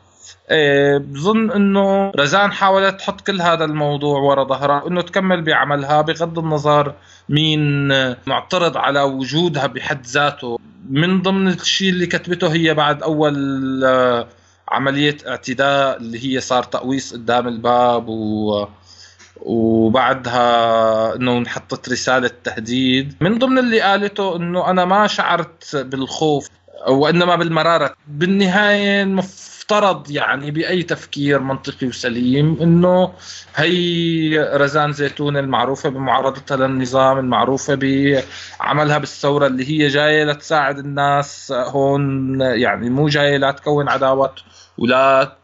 إيه، 0.52 0.98
بظن 0.98 1.52
إنه 1.52 2.12
رزان 2.16 2.52
حاولت 2.52 3.00
تحط 3.00 3.22
كل 3.22 3.42
هذا 3.42 3.66
الموضوع 3.66 4.20
ورا 4.20 4.44
ظهرها 4.44 4.88
إنه 4.88 5.02
تكمل 5.02 5.42
بعملها 5.42 6.02
بغض 6.02 6.40
النظر 6.40 6.94
مين 7.30 7.88
معترض 8.28 8.78
على 8.78 9.02
وجودها 9.02 9.68
بحد 9.68 10.06
ذاته. 10.06 10.60
من 10.90 11.22
ضمن 11.22 11.48
الشيء 11.48 11.90
اللي 11.90 12.06
كتبته 12.06 12.54
هي 12.54 12.74
بعد 12.74 13.04
أول 13.04 13.36
آه، 13.86 14.28
عملية 14.70 15.18
اعتداء 15.28 15.98
اللي 15.98 16.26
هي 16.26 16.40
صار 16.42 16.64
تقويص 16.64 17.14
قدام 17.14 17.48
الباب 17.48 18.08
و 18.08 18.68
وبعدها 19.46 21.16
إنه 21.16 21.38
انحطت 21.38 21.90
رسالة 21.90 22.32
تهديد. 22.44 23.16
من 23.22 23.40
ضمن 23.40 23.58
اللي 23.58 23.82
قالته 23.82 24.36
إنه 24.36 24.70
أنا 24.70 24.86
ما 24.86 25.08
شعرت 25.08 25.76
بالخوف 25.76 26.50
وإنما 26.88 27.36
بالمرارة. 27.36 27.96
بالنهاية 28.08 29.04
المفترض 29.04 30.12
يعني 30.12 30.52
بأي 30.52 30.84
تفكير 30.84 31.40
منطقي 31.40 31.88
وسليم 31.88 32.58
إنه 32.62 33.14
هي 33.56 34.38
رزان 34.54 34.94
زيتون 34.94 35.38
المعروفة 35.38 35.90
بمعارضتها 35.90 36.58
للنظام 36.58 37.20
المعروفة 37.20 37.76
بعملها 37.76 38.98
بالثورة 38.98 39.48
اللي 39.48 39.70
هي 39.70 39.88
جاية 39.88 40.24
لتساعد 40.24 40.80
الناس 40.80 41.52
هون 41.52 42.42
يعني 42.42 42.90
مو 42.90 43.08
جاية 43.08 43.38
لا 43.38 43.52
تكون 43.52 43.90
عداوات 43.90 44.40
ولا 44.78 45.38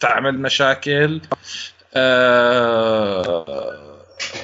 تعمل 0.00 0.38
مشاكل. 0.38 1.20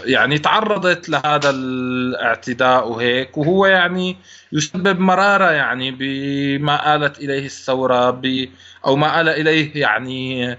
يعني 0.05 0.39
تعرضت 0.39 1.09
لهذا 1.09 1.51
الاعتداء 1.51 2.89
وهيك 2.89 3.39
وهو 3.39 3.67
يعني 3.67 4.17
يسبب 4.53 5.01
مرارة 5.01 5.51
يعني 5.51 5.91
بما 5.91 6.97
آلت 6.97 7.19
إليه 7.19 7.47
الثورة 7.47 8.11
ب 8.11 8.49
أو 8.87 8.97
ما 8.97 9.21
آل 9.21 9.29
إليه 9.29 9.81
يعني 9.81 10.57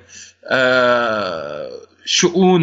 آه 0.48 1.70
شؤون 2.06 2.62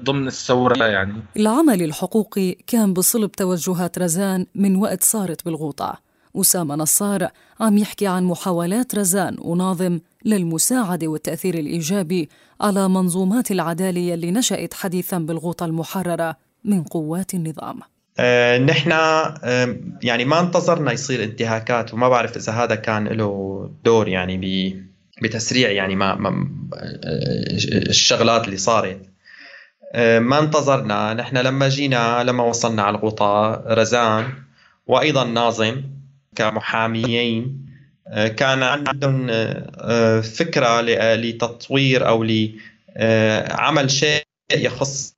ضمن 0.00 0.26
الثورة 0.26 0.84
يعني. 0.84 1.22
العمل 1.36 1.82
الحقوقي 1.82 2.52
كان 2.66 2.92
بصلب 2.92 3.32
توجهات 3.32 3.98
رزان 3.98 4.46
من 4.54 4.76
وقت 4.76 5.02
صارت 5.02 5.44
بالغوطة. 5.44 6.11
أسامة 6.36 6.74
نصار 6.74 7.28
عم 7.60 7.78
يحكي 7.78 8.06
عن 8.06 8.24
محاولات 8.24 8.94
رزان 8.94 9.36
وناظم 9.38 10.00
للمساعدة 10.24 11.06
والتأثير 11.06 11.54
الإيجابي 11.54 12.28
على 12.60 12.88
منظومات 12.88 13.50
العدالة 13.50 14.14
اللي 14.14 14.30
نشأت 14.30 14.74
حديثا 14.74 15.18
بالغوطة 15.18 15.66
المحررة 15.66 16.36
من 16.64 16.82
قوات 16.82 17.34
النظام. 17.34 17.80
آه، 18.18 18.58
نحن 18.58 18.92
آه، 18.92 19.76
يعني 20.02 20.24
ما 20.24 20.40
انتظرنا 20.40 20.92
يصير 20.92 21.24
انتهاكات 21.24 21.94
وما 21.94 22.08
بعرف 22.08 22.36
إذا 22.36 22.52
هذا 22.52 22.74
كان 22.74 23.08
له 23.08 23.70
دور 23.84 24.08
يعني 24.08 24.76
بتسريع 25.22 25.70
يعني 25.70 25.96
ما, 25.96 26.14
ما 26.14 26.28
آه، 26.74 26.90
الشغلات 27.88 28.44
اللي 28.44 28.56
صارت. 28.56 29.00
ما 30.18 30.38
انتظرنا. 30.38 31.14
نحن 31.14 31.36
لما 31.36 31.68
جينا 31.68 32.24
لما 32.24 32.44
وصلنا 32.44 32.82
على 32.82 32.96
الغوطة 32.96 33.52
رزان 33.66 34.24
وأيضا 34.86 35.24
ناظم 35.24 35.82
كمحاميين 36.36 37.66
آه، 38.08 38.28
كان 38.28 38.62
عندهم 38.62 39.26
آه، 39.30 40.20
فكرة 40.20 40.80
لتطوير 41.14 42.08
أو 42.08 42.24
لعمل 42.24 43.90
شيء 43.90 44.22
يخص 44.52 45.14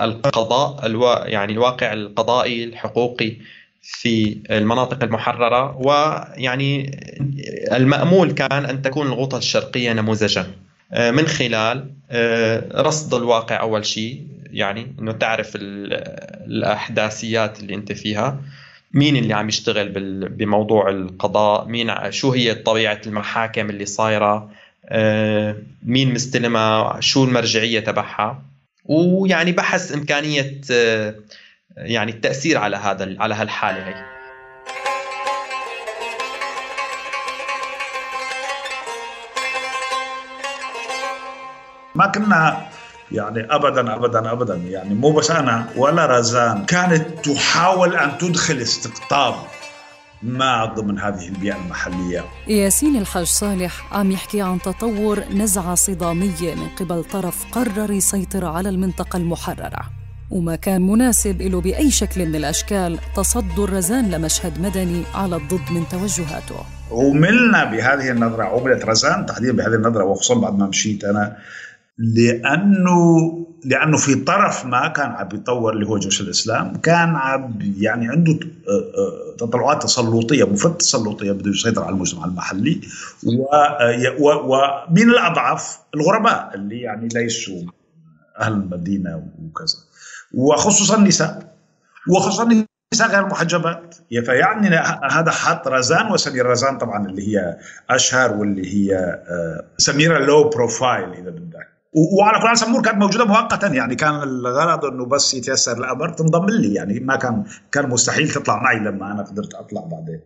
القضاء 0.00 0.90
يعني 1.28 1.52
الواقع 1.52 1.92
القضائي 1.92 2.64
الحقوقي 2.64 3.36
في 3.82 4.36
المناطق 4.50 5.02
المحررة 5.02 5.76
ويعني 5.76 7.00
المأمول 7.72 8.32
كان 8.32 8.64
أن 8.64 8.82
تكون 8.82 9.06
الغوطة 9.06 9.38
الشرقية 9.38 9.92
نموذجا. 9.92 10.46
آه، 10.92 11.10
من 11.10 11.26
خلال 11.26 11.92
رصد 12.74 13.14
الواقع 13.14 13.60
أول 13.60 13.86
شيء 13.86 14.26
يعني 14.50 14.94
أنه 14.98 15.12
تعرف 15.12 15.52
الأحداثيات 16.46 17.60
اللي 17.60 17.74
أنت 17.74 17.92
فيها. 17.92 18.40
مين 18.92 19.16
اللي 19.16 19.34
عم 19.34 19.48
يشتغل 19.48 19.88
بموضوع 20.28 20.88
القضاء؟ 20.88 21.66
مين 21.66 22.12
شو 22.12 22.32
هي 22.32 22.54
طبيعة 22.54 23.00
المحاكم 23.06 23.70
اللي 23.70 23.86
صايرة؟ 23.86 24.50
آه، 24.88 25.56
مين 25.82 26.14
مستلمها 26.14 27.00
شو 27.00 27.24
المرجعية 27.24 27.80
تبعها؟ 27.80 28.42
ويعني 28.84 29.52
بحث 29.52 29.92
إمكانية 29.92 30.60
آه، 30.72 31.14
يعني 31.76 32.12
التأثير 32.12 32.58
على 32.58 32.76
هذا 32.76 33.16
على 33.18 33.34
هالحالة 33.34 33.88
هي. 33.88 34.16
ما 41.94 42.06
كنا 42.06 42.68
يعني 43.12 43.46
ابدا 43.50 43.94
ابدا 43.94 44.32
ابدا. 44.32 44.54
يعني 44.54 44.94
مو 44.94 45.12
بس 45.12 45.30
أنا 45.30 45.66
ولا 45.76 46.06
رزان 46.18 46.64
كانت 46.64 47.28
تحاول 47.28 47.96
أن 47.96 48.18
تدخل 48.18 48.56
استقطاب 48.56 49.34
ما 50.22 50.64
ضمن 50.64 50.98
هذه 50.98 51.28
البيئة 51.28 51.56
المحلية. 51.56 52.24
ياسين 52.48 52.96
الحاج 52.96 53.26
صالح 53.26 53.94
عم 53.94 54.10
يحكي 54.10 54.42
عن 54.42 54.60
تطور 54.60 55.20
نزعة 55.34 55.74
صدامية 55.74 56.54
من 56.54 56.68
قبل 56.68 57.04
طرف 57.04 57.44
قرر 57.52 57.90
يسيطر 57.90 58.44
على 58.44 58.68
المنطقة 58.68 59.16
المحررة. 59.16 59.80
وما 60.30 60.56
كان 60.56 60.82
مناسب 60.82 61.42
له 61.42 61.60
بأي 61.60 61.90
شكل 61.90 62.26
من 62.26 62.36
الأشكال 62.36 62.98
تصدر 63.16 63.72
رزان 63.72 64.10
لمشهد 64.10 64.60
مدني 64.60 65.02
على 65.14 65.36
الضد 65.36 65.70
من 65.70 65.88
توجهاته. 65.88 66.56
عملنا 66.90 67.64
بهذه 67.64 68.10
النظرة 68.10 68.44
عملت 68.44 68.84
رزان 68.84 69.26
تحديدا 69.26 69.52
بهذه 69.52 69.74
النظرة 69.74 70.04
وخصوصا 70.04 70.40
بعد 70.40 70.58
ما 70.58 70.66
مشيت 70.66 71.04
أنا 71.04 71.36
لأنه 71.98 73.46
لأنه 73.64 73.96
في 73.96 74.14
طرف 74.14 74.66
ما 74.66 74.88
كان 74.88 75.10
عم 75.10 75.28
بيطور 75.28 75.72
اللي 75.72 75.86
هو 75.86 75.98
جيش 75.98 76.20
الإسلام 76.20 76.76
كان 76.76 77.16
عم 77.16 77.58
يعني 77.78 78.08
عنده 78.08 78.32
آه، 78.32 78.70
آه، 78.70 79.36
تطلعات 79.38 79.82
تسلطية 79.82 80.44
مفت 80.44 80.80
تسلطية 80.80 81.32
بده 81.32 81.50
يسيطر 81.50 81.84
على 81.84 81.94
المجتمع 81.94 82.24
المحلي 82.24 82.80
ومن 84.20 85.10
الأضعف 85.10 85.78
الغرباء 85.94 86.50
اللي 86.54 86.80
يعني 86.80 87.08
ليسوا 87.08 87.62
أهل 88.40 88.52
المدينة 88.52 89.16
وكذا. 89.16 89.78
وخصوصا 90.34 90.96
النساء. 90.96 91.56
وخصوصا 92.08 92.42
النساء 92.42 93.10
غير 93.10 93.24
المحجبات 93.24 93.94
فيعني 94.24 94.68
هذا 95.10 95.30
حط 95.30 95.68
رزان 95.68 96.12
وسمير 96.12 96.46
رزان 96.46 96.78
طبعا 96.78 97.06
اللي 97.06 97.28
هي 97.28 97.56
أشهر 97.90 98.32
واللي 98.32 98.74
هي 98.74 98.96
آه، 98.96 99.64
سميرة 99.78 100.18
لو 100.18 100.48
profile 100.48 101.12
إذا 101.12 101.30
بدك 101.30 101.55
وعلى 101.96 102.42
كل 102.42 102.58
سمور 102.58 102.82
كانت 102.82 102.98
موجودة 102.98 103.24
مؤقتا. 103.24 103.66
يعني 103.66 103.94
كان 103.94 104.22
الغرض 104.22 104.84
إنه 104.84 105.06
بس 105.06 105.34
يتيسر. 105.34 105.78
الامر 105.78 106.08
تنضم 106.08 106.46
لي. 106.46 106.74
يعني 106.74 107.00
ما 107.00 107.16
كان 107.16 107.44
كان 107.72 107.88
مستحيل 107.88 108.28
تطلع 108.28 108.62
معي 108.62 108.78
لما 108.78 109.12
أنا 109.12 109.22
قدرت 109.22 109.54
أطلع 109.54 109.80
بعدين. 109.80 110.20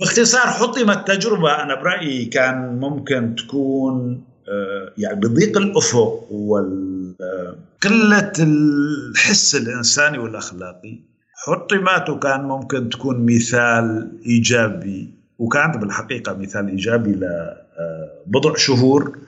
باختصار 0.00 0.46
حطمت 0.46 1.08
تجربة 1.08 1.62
أنا 1.62 1.74
برأيي 1.74 2.24
كان 2.24 2.80
ممكن 2.80 3.34
تكون 3.34 4.24
آه، 4.48 4.92
يعني 4.98 5.20
بضيق 5.20 5.58
الأفق 5.58 6.32
وقله 6.32 8.34
الحس 8.38 9.54
الإنساني 9.54 10.18
والأخلاقي. 10.18 11.00
حطمت 11.46 12.10
وكان 12.10 12.40
ممكن 12.40 12.88
تكون 12.88 13.26
مثال 13.26 14.12
إيجابي 14.26 15.14
وكانت 15.38 15.76
بالحقيقة 15.76 16.34
مثال 16.34 16.68
إيجابي 16.68 17.10
لبضع 17.10 18.50
آه، 18.50 18.56
شهور. 18.56 19.18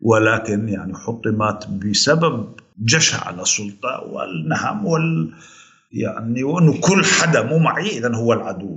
ولكن 0.00 0.68
يعني 0.68 0.94
حطمت 0.94 1.68
بسبب 1.68 2.54
جشع 2.78 3.26
على 3.26 3.42
السلطة 3.42 4.04
والنهم 4.12 4.86
وال 4.86 5.34
يعني 5.92 6.44
وإنه 6.44 6.80
كل 6.80 7.04
حدا 7.04 7.42
مو 7.42 7.58
معي 7.58 7.98
اذا 7.98 8.14
هو 8.14 8.32
العدو 8.32 8.76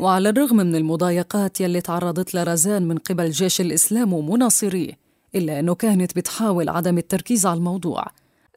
وعلى 0.00 0.28
الرغم 0.28 0.56
من 0.56 0.74
المضايقات 0.74 1.60
يلي 1.60 1.80
تعرضت 1.80 2.34
لرزان 2.34 2.88
من 2.88 2.98
قبل 2.98 3.30
جيش 3.30 3.60
الإسلام 3.60 4.12
ومناصريه 4.12 4.98
إلا 5.34 5.60
أنه 5.60 5.74
كانت 5.74 6.16
بتحاول 6.16 6.68
عدم 6.68 6.98
التركيز 6.98 7.46
على 7.46 7.58
الموضوع. 7.58 8.06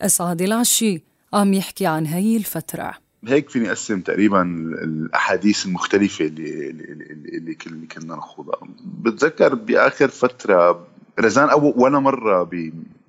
أسعد 0.02 0.42
العشي 0.42 1.04
عم 1.34 1.54
يحكي 1.54 1.86
عن 1.86 2.06
هي 2.06 2.38
الفترة. 2.38 2.94
هيك 3.28 3.50
فيني 3.50 3.70
أقسم 3.70 4.02
تقريبا 4.02 4.42
الأحاديث 4.84 5.66
المختلفة 5.66 6.26
اللي, 6.26 6.70
اللي, 6.70 7.58
اللي 7.68 7.88
كنا 7.88 8.16
نخوضها. 8.16 8.60
بتذكر 8.86 9.56
بآخر 9.56 10.08
فترة 10.08 10.88
رزان 11.20 11.50
أو 11.50 11.74
ولا 11.78 12.00
مرة 12.00 12.50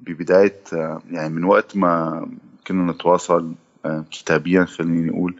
ببداية 0.01 0.61
يعني 1.11 1.29
من 1.29 1.45
وقت 1.45 1.77
ما 1.77 2.27
كنا 2.67 2.93
نتواصل 2.93 3.53
آه، 3.85 4.05
كتابيا 4.11 4.65
خليني 4.65 5.11
نقول 5.11 5.35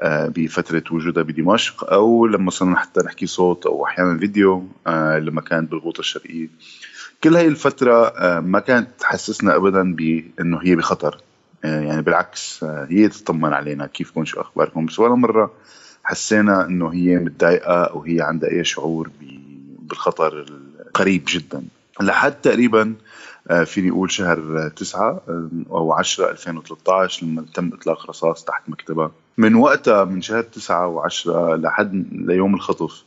آه، 0.00 0.32
بفترة 0.36 0.82
وجودها 0.90 1.22
بدمشق 1.22 1.92
أو 1.92 2.26
لما 2.26 2.50
صرنا 2.50 2.76
حتى 2.76 3.00
نحكي 3.00 3.26
صوت 3.26 3.66
أو 3.66 3.86
أحيانا 3.86 4.18
فيديو 4.18 4.66
آه، 4.86 5.18
لما 5.18 5.40
كانت 5.40 5.70
بالغوطة 5.70 6.00
الشرقية. 6.00 6.48
كل 7.24 7.36
هاي 7.36 7.46
الفترة 7.46 8.06
آه، 8.06 8.40
ما 8.40 8.60
كانت 8.60 8.88
تحسسنا 8.98 9.56
أبدا 9.56 9.94
بأنه 9.94 10.58
هي 10.62 10.76
بخطر. 10.76 11.20
يعني 11.64 12.02
بالعكس 12.02 12.64
هي 12.64 13.08
تطمن 13.08 13.52
علينا 13.52 13.86
كيفكم 13.86 14.24
شو 14.24 14.40
أخباركم. 14.40 14.86
بس 14.86 14.98
ولا 14.98 15.14
مرة 15.14 15.52
حسينا 16.04 16.66
أنه 16.66 16.88
هي 16.88 17.16
متضايقة 17.16 17.84
أو 17.84 18.02
هي 18.02 18.20
عندها 18.20 18.50
أي 18.50 18.64
شعور 18.64 19.10
بالخطر 19.78 20.44
القريب 20.86 21.22
جدا. 21.28 21.62
لحد 22.00 22.32
تقريبا 22.32 22.94
فيني 23.64 23.90
أقول 23.90 24.10
شهر 24.10 24.68
9 24.68 25.22
أو 25.70 25.92
10 25.92 26.30
2013 26.30 27.26
لما 27.26 27.44
تم 27.54 27.70
إطلاق 27.72 28.10
رصاص 28.10 28.44
تحت 28.44 28.62
مكتبها. 28.68 29.10
من 29.38 29.54
وقتها 29.54 30.04
من 30.04 30.22
شهر 30.22 30.42
9 30.42 31.08
و10 31.08 31.26
لحد 31.28 32.06
ليوم 32.12 32.54
الخطف 32.54 33.04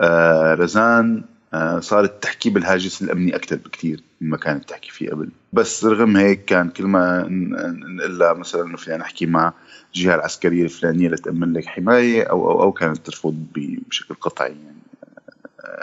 آه، 0.00 0.54
رزان 0.54 1.22
آه، 1.54 1.80
صارت 1.80 2.22
تحكي 2.22 2.50
بالهاجس 2.50 3.02
الأمني 3.02 3.36
أكثر 3.36 3.56
بكثير 3.56 4.00
مما 4.20 4.36
كانت 4.36 4.68
تحكي 4.68 4.90
فيه 4.90 5.10
قبل. 5.10 5.28
بس 5.52 5.84
رغم 5.84 6.16
هيك 6.16 6.44
كان 6.44 6.68
كل 6.68 6.84
ما 6.84 7.26
نقول 7.28 8.38
مثلا 8.38 8.62
إنه 8.62 8.76
فينا 8.76 8.96
نحكي 8.96 9.26
مع 9.26 9.52
الجهه 9.94 10.14
العسكرية 10.14 10.62
الفلانية 10.62 11.08
لتأمن 11.08 11.52
لك 11.52 11.66
حماية 11.66 12.22
أو 12.22 12.50
أو 12.50 12.62
أو 12.62 12.72
كانت 12.72 13.06
ترفض 13.06 13.46
بشكل 13.88 14.14
قطعي 14.14 14.48
يعني. 14.48 14.76
آه، 14.76 14.83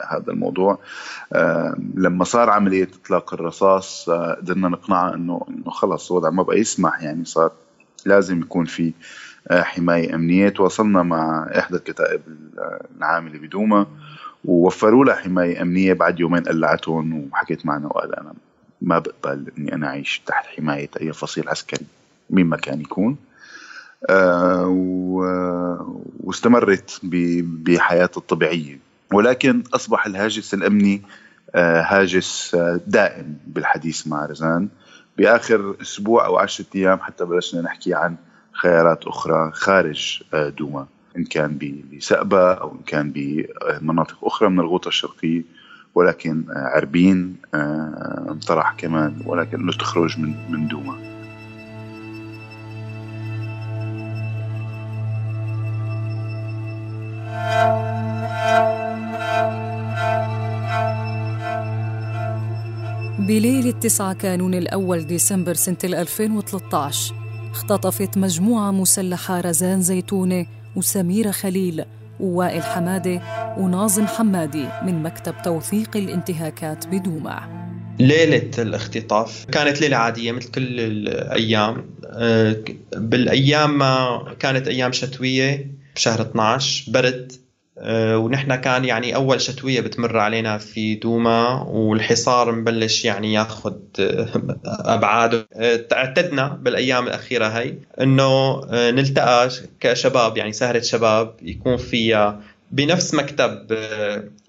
هذا 0.10 0.32
الموضوع. 0.32 0.80
لما 1.96 2.24
صار 2.24 2.50
عملية 2.50 2.90
إطلاق 3.04 3.34
الرصاص 3.34 4.10
قدرنا 4.10 4.70
نقنعها 4.70 5.16
إنه 5.16 5.46
إنه 5.50 5.70
خلص 5.72 6.12
الوضع 6.12 6.30
ما 6.30 6.44
بقى 6.44 6.60
يسمح 6.60 7.02
يعني 7.02 7.26
صار 7.26 7.52
لازم 8.06 8.42
يكون 8.42 8.66
في 8.66 8.94
حماية 9.52 10.16
أمنية. 10.16 10.50
تواصلنا 10.50 11.04
مع 11.04 11.50
إحدى 11.58 11.76
الكتائب 11.78 12.22
العاملة 12.98 13.40
بدوما 13.40 13.86
ووفروا 14.46 15.06
لها 15.06 15.16
حماية 15.16 15.62
أمنية. 15.62 15.94
بعد 15.94 16.20
يومين 16.20 16.44
قلعتهم 16.44 17.30
وحكيت 17.32 17.66
معنا 17.66 17.88
وقال 17.88 18.16
أنا 18.16 18.34
ما 18.82 19.00
بقبل 19.00 19.52
إني 19.58 19.76
أنا 19.76 19.88
أعيش 19.88 20.22
تحت 20.26 20.46
حماية 20.46 20.90
أي 21.02 21.14
فصيل 21.14 21.50
عسكري 21.50 21.86
مين 22.30 22.46
ما 22.46 22.58
كان 22.58 22.82
يكون. 22.82 23.18
آه 24.10 24.68
واستمرت 26.20 27.00
بحياتها 27.44 28.20
الطبيعية. 28.20 28.80
ولكن 29.14 29.64
أصبح 29.74 30.06
الهاجس 30.06 30.54
الأمني 30.54 31.02
آه 31.56 31.82
هاجس 31.82 32.56
آه، 32.56 32.80
دائم 32.88 33.38
بالحديث 33.48 34.08
مع 34.08 34.26
رزان. 34.26 34.70
بآخر 35.18 35.76
أسبوع 35.82 36.26
أو 36.26 36.38
عشرة 36.38 36.66
أيام 36.76 37.00
حتى 37.00 37.26
بلشنا 37.26 37.62
نحكي 37.62 37.94
عن 37.94 38.16
خيارات 38.52 39.08
أخرى 39.08 39.52
خارج 39.54 40.24
آه، 40.34 40.50
دوما. 40.50 40.88
إن 41.18 41.24
كان 41.24 41.58
بسقبة 41.94 42.54
أو 42.54 42.72
إن 42.72 42.84
كان 42.86 43.12
بمناطق 43.16 44.26
أخرى 44.26 44.50
من 44.50 44.60
الغوطة 44.60 44.88
الشرقية 44.88 45.42
ولكن 45.96 46.46
عربين 46.50 47.36
انطرح 48.30 48.74
كمان 48.78 49.22
ولكن 49.26 49.66
لا 49.66 49.72
تخرج 49.72 50.20
من 50.20 50.34
من 50.50 50.68
دوما. 50.68 51.11
بليلة 63.72 63.84
9 63.84 64.14
كانون 64.14 64.54
الأول 64.54 65.08
ديسمبر 65.08 65.54
سنة 65.54 65.78
2013 65.84 67.16
اختطفت 67.52 68.18
مجموعة 68.18 68.72
مسلحة 68.72 69.42
رزان 69.42 69.82
زيتونة 69.82 70.46
وسميرة 70.76 71.32
خليل 71.32 71.86
ووائل 72.20 72.64
حمادة 72.64 73.22
وناظم 73.58 74.08
حمادي 74.08 74.66
من 74.84 75.04
مكتب 75.04 75.34
توثيق 75.44 75.98
الانتهاكات 75.98 76.88
بدوما. 76.88 77.62
ليلة 78.00 78.52
الاختطاف 78.58 79.46
كانت 79.52 79.82
ليلة 79.82 79.98
عادية 79.98 80.32
مثل 80.32 80.52
كل 80.52 80.80
الأيام. 80.80 81.86
آه، 82.06 82.56
بالأيام 82.96 83.78
ما 83.78 84.24
كانت 84.40 84.68
أيام 84.68 84.92
شتوية 84.92 85.72
بشهر 85.96 86.22
12 86.22 86.92
برد 86.92 87.32
ونحن 88.16 88.56
كان 88.56 88.86
يعني 88.86 89.16
أول 89.16 89.42
شتوية 89.42 89.82
بتمر 89.82 90.18
علينا 90.18 90.58
في 90.58 90.96
دوما 90.96 91.62
والحصار 91.62 92.52
مبلش 92.52 93.06
يعني 93.06 93.34
ياخذ 93.34 93.74
آه، 94.00 94.28
أبعاده. 94.66 95.48
آه، 95.54 95.86
اعتدنا 95.94 96.48
بالأيام 96.48 97.08
الأخيرة 97.08 97.48
هي 97.48 97.76
إنه 98.02 98.62
نلتقى 98.72 99.50
كشباب 99.80 100.38
يعني 100.38 100.54
سهرة 100.54 100.80
شباب 100.80 101.36
يكون 101.42 101.78
فيها 101.78 102.42
بنفس 102.72 103.14
مكتب 103.14 103.78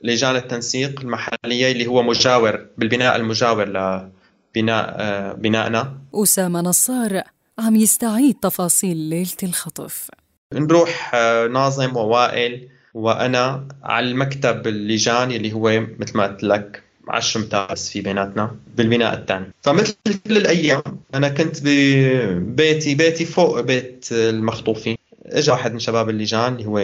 لجان 0.03 0.37
التنسيق 0.37 1.01
المحلية 1.01 1.73
اللي 1.73 1.87
هو 1.87 2.03
مجاور 2.03 2.67
بالبناء 2.79 3.17
المجاور 3.17 3.69
لبناء 3.69 5.35
بنائنا 5.35 5.99
أسامة 6.15 6.61
نصار 6.61 7.23
عم 7.59 7.77
يستعيد 7.77 8.35
تفاصيل 8.43 8.97
ليلة 8.97 9.37
الخطف. 9.43 10.11
نروح 10.53 11.15
ناظم 11.51 11.97
ووائل. 11.97 12.69
وأنا 12.95 13.69
على 13.83 14.11
المكتب 14.11 14.67
اللجان 14.67 15.31
اللي 15.31 15.53
هو 15.53 15.83
مثل 15.99 16.17
ما 16.17 16.27
قلت 16.27 16.43
لك 16.43 16.83
10 17.09 17.67
بس 17.71 17.91
في 17.91 18.01
بيناتنا 18.01 18.57
بالبناء 18.77 19.15
الثاني 19.15 19.47
فمثل 19.63 19.97
كل 20.27 20.37
الأيام 20.37 20.83
أنا 21.15 21.29
كنت 21.29 21.57
ببيتي 21.65 22.95
بيتي 22.95 23.25
فوق 23.25 23.61
بيت 23.61 24.09
المخطوفين. 24.13 24.97
اجى 25.27 25.51
واحد 25.51 25.73
من 25.73 25.79
شباب 25.79 26.11
اللجان 26.11 26.53
اللي 26.53 26.67
هو 26.67 26.79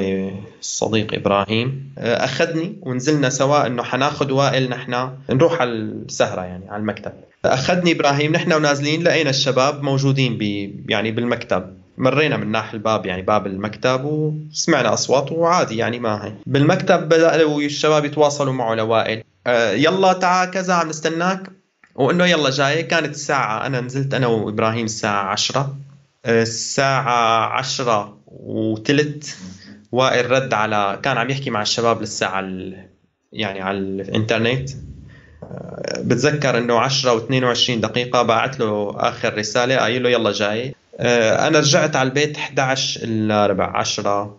الصديق 0.61 1.14
إبراهيم 1.14 1.92
أخذني 1.99 2.77
ونزلنا 2.83 3.29
سوا 3.31 3.66
إنه 3.66 3.83
حناخذ 3.83 4.33
وائل 4.33 4.71
نحن 4.71 5.11
نروح 5.31 5.61
على 5.61 5.71
السهرة 5.71 6.42
يعني 6.42 6.71
على 6.71 6.81
المكتب. 6.81 7.12
أخذني 7.44 7.92
إبراهيم 7.92 8.33
نحن 8.33 8.53
ونازلين 8.53 9.03
لقينا 9.03 9.31
الشباب 9.31 9.83
موجودين 9.83 10.38
بي 10.38 10.75
يعني 10.88 11.11
بالمكتب. 11.11 11.75
مرينا 11.99 12.37
من 12.37 12.53
ناحية 12.53 12.75
الباب 12.75 13.07
يعني 13.07 13.23
باب 13.23 13.47
المكتب 13.47 14.05
وسمعنا 14.05 14.93
أصوات 14.93 15.33
وعادي 15.33 15.77
يعني 15.77 15.99
ما 15.99 16.25
هي. 16.25 16.33
بالمكتب 16.47 17.09
بداوا 17.09 17.61
الشباب 17.61 18.05
يتواصلوا 18.05 18.53
معه 18.53 18.75
لوائل. 18.75 19.23
آه 19.47 19.71
يلا 19.73 20.13
تعال 20.13 20.51
كذا 20.51 20.75
عم 20.75 20.89
نستناك. 20.89 21.51
وإنه 21.95 22.27
يلا 22.27 22.51
جاي. 22.51 22.83
كانت 22.83 23.15
الساعة 23.15 23.67
أنا 23.67 23.81
نزلت 23.81 24.15
أنا 24.15 24.27
وإبراهيم 24.27 24.85
الساعة 24.85 25.25
عشرة. 25.25 25.77
آه 26.25 26.43
الساعة 26.43 27.47
عشرة 27.47 28.19
وثلث. 28.27 29.37
وائل 29.93 30.31
رد 30.31 30.55
على 30.55 30.99
كان 31.03 31.19
عم 31.19 31.31
يحكي 31.31 31.51
مع 31.51 31.63
الشباب 31.63 32.01
للساعة 32.01 32.41
يعني 33.33 33.61
على 33.61 33.79
الإنترنت. 33.79 34.71
آه، 35.43 36.01
بتذكر 36.01 36.59
إنه 36.59 36.79
10 36.81 37.19
و22 37.19 37.71
دقيقة 37.71 38.23
بعت 38.23 38.61
له 38.61 38.95
آخر 38.97 39.39
رسالة 39.39 39.77
قايل 39.77 40.03
له 40.03 40.11
يلا 40.11 40.33
جاي. 40.33 40.75
أنا 41.01 41.59
رجعت 41.59 41.97
على 41.97 42.09
البيت 42.09 42.37
11 42.37 43.01
الا 43.03 43.47
ربع 43.47 43.77
10 43.77 44.39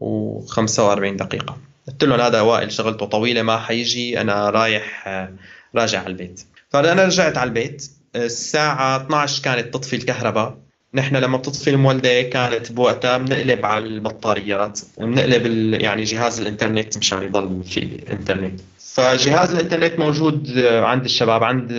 و45 0.00 1.16
دقيقة. 1.16 1.56
قلت 1.88 2.04
له 2.04 2.26
هذا 2.26 2.40
وائل 2.40 2.72
شغلته 2.72 3.06
طويلة 3.06 3.42
ما 3.42 3.58
حيجي 3.58 4.20
أنا 4.20 4.50
رايح 4.50 5.08
آه، 5.08 5.32
راجع 5.74 5.98
على 5.98 6.08
البيت. 6.08 6.40
فانا 6.70 7.04
رجعت 7.04 7.36
على 7.38 7.48
البيت 7.48 7.90
الساعة 8.16 8.96
12 8.96 9.42
كانت 9.42 9.74
تطفي 9.74 9.96
الكهرباء. 9.96 10.58
نحن 10.94 11.16
لما 11.16 11.36
بتطفي 11.36 11.70
المولدة 11.70 12.22
كانت 12.22 12.72
بوقتها 12.72 13.18
بنقلب 13.18 13.66
على 13.66 13.84
البطاريات 13.84 14.80
بنقلب 14.98 15.46
يعني 15.80 16.04
جهاز 16.04 16.40
الإنترنت 16.40 16.98
مشان 16.98 17.22
يضل 17.22 17.64
في 17.64 18.00
انترنت 18.12 18.60
فجهاز 18.94 19.54
الإنترنت 19.54 19.98
موجود 19.98 20.58
عند 20.66 21.04
الشباب 21.04 21.44
عند 21.44 21.72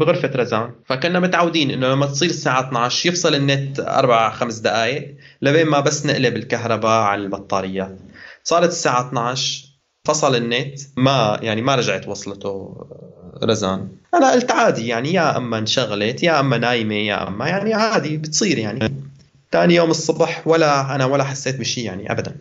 بغرفة 0.00 0.30
رزان. 0.36 0.70
فكنا 0.86 1.20
متعودين 1.20 1.70
إنه 1.70 1.88
لما 1.88 2.06
تصير 2.06 2.30
الساعة 2.30 2.68
12 2.68 3.08
يفصل 3.08 3.34
النت 3.34 3.80
أربع 3.80 4.30
خمس 4.30 4.58
دقائق 4.58 5.14
لبين 5.42 5.66
ما 5.66 5.80
بس 5.80 6.06
نقلب 6.06 6.36
الكهرباء 6.36 7.02
على 7.02 7.22
البطاريات. 7.22 7.98
صارت 8.44 8.68
الساعة 8.68 9.08
12 9.08 9.64
فصل 10.04 10.36
النت 10.36 10.80
ما 10.96 11.38
يعني 11.42 11.62
ما 11.62 11.74
رجعت 11.74 12.08
وصلته 12.08 12.76
رزان. 13.44 13.88
أنا 14.14 14.32
قلت 14.32 14.50
عادي 14.50 14.86
يعني 14.86 15.12
يا 15.12 15.36
أما 15.36 15.58
انشغلت 15.58 16.22
يا 16.22 16.40
أما 16.40 16.58
نايمة 16.58 16.94
يا 16.94 17.28
أما 17.28 17.48
يعني 17.48 17.74
عادي 17.74 18.16
بتصير 18.16 18.58
يعني. 18.58 18.94
ثاني 19.52 19.74
يوم 19.74 19.90
الصبح 19.90 20.46
ولا 20.46 20.94
أنا 20.94 21.04
ولا 21.04 21.24
حسيت 21.24 21.56
بشيء 21.60 21.84
يعني 21.84 22.12
ابدا. 22.12 22.36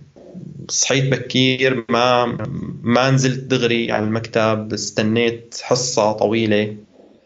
صحيت 0.70 1.12
بكير 1.12 1.86
ما 1.90 2.38
ما 2.84 3.12
نزلت 3.12 3.40
دغري 3.40 3.92
على 3.92 4.04
المكتب 4.04 4.74
استنيت 4.74 5.58
حصة 5.64 6.12
طويلة 6.12 6.76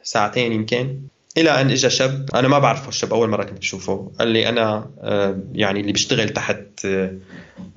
ساعتين 0.04 0.52
يمكن 0.52 1.00
إلى 1.38 1.62
أن 1.62 1.70
اجى 1.70 1.90
شاب 1.90 2.30
أنا 2.36 2.48
ما 2.48 2.60
بعرفه 2.60 2.90
الشاب 2.90 3.14
أول 3.14 3.30
مرة 3.30 3.44
كنت 3.44 3.60
أشوفه. 3.60 4.12
قال 4.20 4.28
لي 4.28 4.50
أنا 4.50 4.90
آه، 5.02 5.40
يعني 5.54 5.80
اللي 5.80 5.92
بيشتغل 5.92 6.30
تحت 6.30 6.86
آه، 6.86 7.14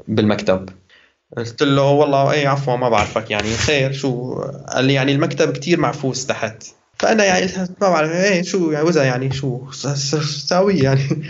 بالمكتب. 0.09 0.69
قلت 1.37 1.63
له 1.63 1.91
والله 1.91 2.33
اي 2.33 2.47
عفوا 2.47 2.77
ما 2.77 2.89
بعرفك 2.89 3.31
يعني 3.31 3.57
خير 3.57 3.93
شو؟ 3.93 4.35
قال 4.69 4.85
لي 4.85 4.93
يعني 4.93 5.13
المكتب 5.13 5.53
كتير 5.53 5.81
معفوس 5.81 6.27
تحت. 6.27 6.65
فأنا 6.99 7.25
يعني 7.25 7.47
ما 7.81 7.89
بعرف 7.89 8.11
إيه 8.11 8.43
شو 8.43 8.71
يعني 8.71 8.87
وزا 8.87 9.05
يعني 9.05 9.33
شو 9.33 9.71
ساوي 10.23 10.79
يعني؟ 10.79 11.23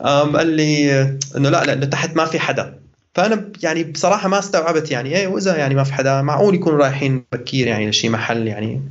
قال 0.36 0.46
لي 0.46 1.02
إنه 1.36 1.48
لا 1.48 1.64
لأنه 1.64 1.86
تحت 1.86 2.16
ما 2.16 2.24
في 2.24 2.38
حدا. 2.38 2.79
فأنا 3.14 3.52
يعني 3.62 3.84
بصراحة 3.84 4.28
ما 4.28 4.38
استوعبت 4.38 4.90
يعني 4.90 5.16
إيه 5.16 5.26
وإذا 5.26 5.56
يعني 5.56 5.74
ما 5.74 5.84
في 5.84 5.92
حدا 5.92 6.22
معقول 6.22 6.54
يكونوا 6.54 6.78
رايحين 6.78 7.24
بكير 7.32 7.66
يعني 7.66 7.90
لشي 7.90 8.08
محل 8.08 8.46
يعني. 8.46 8.82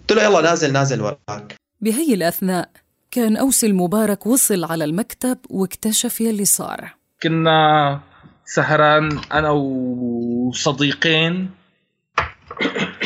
قلت 0.00 0.12
له 0.12 0.24
يلا 0.24 0.40
نازل 0.40 0.72
نازل 0.72 1.00
وراك. 1.00 1.54
بهي 1.80 2.14
الأثناء 2.14 2.70
كان 3.10 3.36
أوسي 3.36 3.66
المبارك 3.66 4.26
وصل 4.26 4.64
على 4.64 4.84
المكتب 4.84 5.38
واكتشف 5.50 6.20
يلي 6.20 6.44
صار. 6.44 6.94
كنا 7.22 8.00
سهران 8.44 9.20
أنا 9.32 9.50
وصديقين 10.48 11.50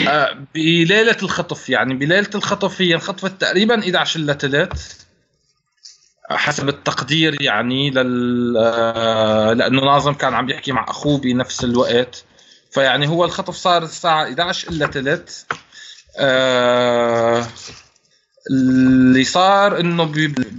آه، 0.09 0.37
بليلة 0.55 1.17
الخطف 1.23 1.71
يعني 1.71 1.95
بليلة 1.95 2.31
الخطف 2.35 2.83
هي 2.83 2.95
انخطفت 2.95 3.41
تقريبا 3.41 3.79
11 3.79 4.21
الا 4.21 4.33
ثلث 4.33 5.02
حسب 6.37 6.69
التقدير 6.69 7.43
يعني 7.43 7.91
لل 7.91 8.57
آه، 8.57 9.53
لأنه 9.53 9.85
ناظم 9.85 10.13
كان 10.13 10.35
عم 10.35 10.51
يحكي 10.51 10.73
مع 10.73 10.85
أخوه 10.89 11.19
بنفس 11.19 11.65
الوقت. 11.65 12.25
فيعني 12.71 13.09
هو 13.09 13.25
الخطف 13.25 13.55
صار 13.55 13.83
الساعة 13.83 14.23
11 14.23 14.71
إلا 14.71 14.87
ثلث 14.87 15.45
آه 16.19 17.45
اللي 18.51 19.25
صار 19.25 19.81
إنه 19.81 20.13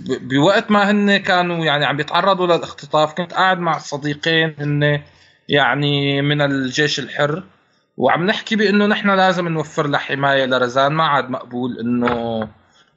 بوقت 0.08 0.72
ما 0.72 0.92
هن 0.92 1.18
كانوا 1.18 1.66
يعني 1.66 1.86
عم 1.86 1.98
بيتعرضوا 1.98 2.48
للاختطاف 2.48 3.14
كنت 3.14 3.34
قاعد 3.34 3.60
مع 3.60 3.78
صديقين 3.78 4.56
هن 4.60 5.02
يعني 5.50 6.22
من 6.22 6.42
الجيش 6.42 7.00
الحر 7.00 7.44
وعم 7.98 8.26
نحكي 8.26 8.56
بإنه 8.56 8.86
نحن 8.86 9.10
لازم 9.10 9.48
نوفر 9.48 9.88
له 9.88 9.98
حماية 9.98 10.46
لرزان 10.46 10.92
ما 10.92 11.04
عاد 11.04 11.30
مقبول 11.30 11.80
إنه 11.80 12.48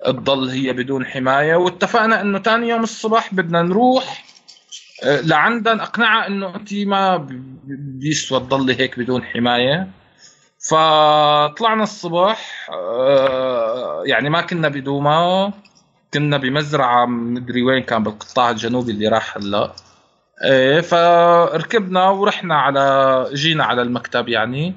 تضل 0.04 0.48
هي 0.48 0.72
بدون 0.72 1.06
حماية. 1.06 1.56
واتفقنا 1.56 2.20
إنه 2.20 2.38
ثاني 2.38 2.68
يوم 2.68 2.82
الصبح 2.82 3.35
بدنا 3.35 3.62
نروح 3.62 4.24
آه، 5.04 5.20
لعندها 5.20 5.82
أقنعها 5.82 6.26
إنه 6.26 6.56
أنت 6.56 6.74
ما 6.74 7.26
بيسوى 8.00 8.40
تضلي 8.40 8.80
هيك 8.80 8.98
بدون 8.98 9.24
حماية. 9.24 9.88
فطلعنا 10.70 11.82
الصبح 11.82 12.68
آه، 12.72 14.02
يعني 14.06 14.30
ما 14.30 14.40
كنا 14.40 14.68
بدوما. 14.68 15.52
كنا 16.14 16.37
بمزرعة 16.37 17.06
مدري 17.06 17.62
وين 17.62 17.82
كان 17.82 18.02
بالقطاع 18.02 18.50
الجنوبي 18.50 18.92
اللي 18.92 19.09
راح 19.09 19.37
هلا. 19.37 19.72
إيه 20.44 20.80
فركبنا 20.80 22.09
ورحنا 22.09 22.54
على 22.54 23.26
جينا 23.32 23.64
على 23.64 23.82
المكتب 23.82 24.28
يعني. 24.28 24.74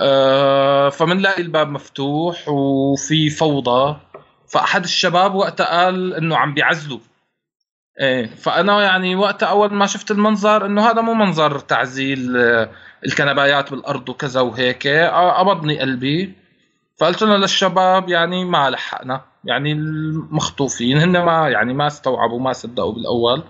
آه، 0.00 0.88
فمنلاقي 0.88 1.42
الباب 1.42 1.68
مفتوح 1.68 2.48
وفي 2.48 3.30
فوضى. 3.30 3.96
فأحد 4.50 4.84
الشباب 4.84 5.34
وقتها 5.34 5.66
قال 5.66 6.14
إنه 6.14 6.36
عم 6.36 6.54
بيعزلوا. 6.54 6.98
إيه 8.00 8.26
فأنا 8.26 8.82
يعني 8.82 9.16
وقتها 9.16 9.46
أول 9.46 9.74
ما 9.74 9.86
شفت 9.86 10.10
المنظر 10.10 10.66
إنه 10.66 10.90
هذا 10.90 11.00
مو 11.00 11.14
منظر 11.14 11.58
تعزيل 11.58 12.36
آه، 12.36 12.70
الكنبايات 13.06 13.70
بالأرض 13.70 14.08
وكذا 14.08 14.40
وهيك 14.40 14.88
قبضني 15.38 15.80
قلبي. 15.80 16.32
فقلت 16.98 17.22
له 17.22 17.36
للشباب 17.36 18.08
يعني 18.08 18.44
ما 18.44 18.70
لحقنا 18.70 19.20
يعني 19.44 19.72
المخطوفين 19.72 20.98
هن 20.98 21.24
ما 21.24 21.48
يعني 21.48 21.74
ما 21.74 21.86
استوعبوا 21.86 22.40
ما 22.40 22.52
صدقوا 22.52 22.92
بالأول. 22.92 23.42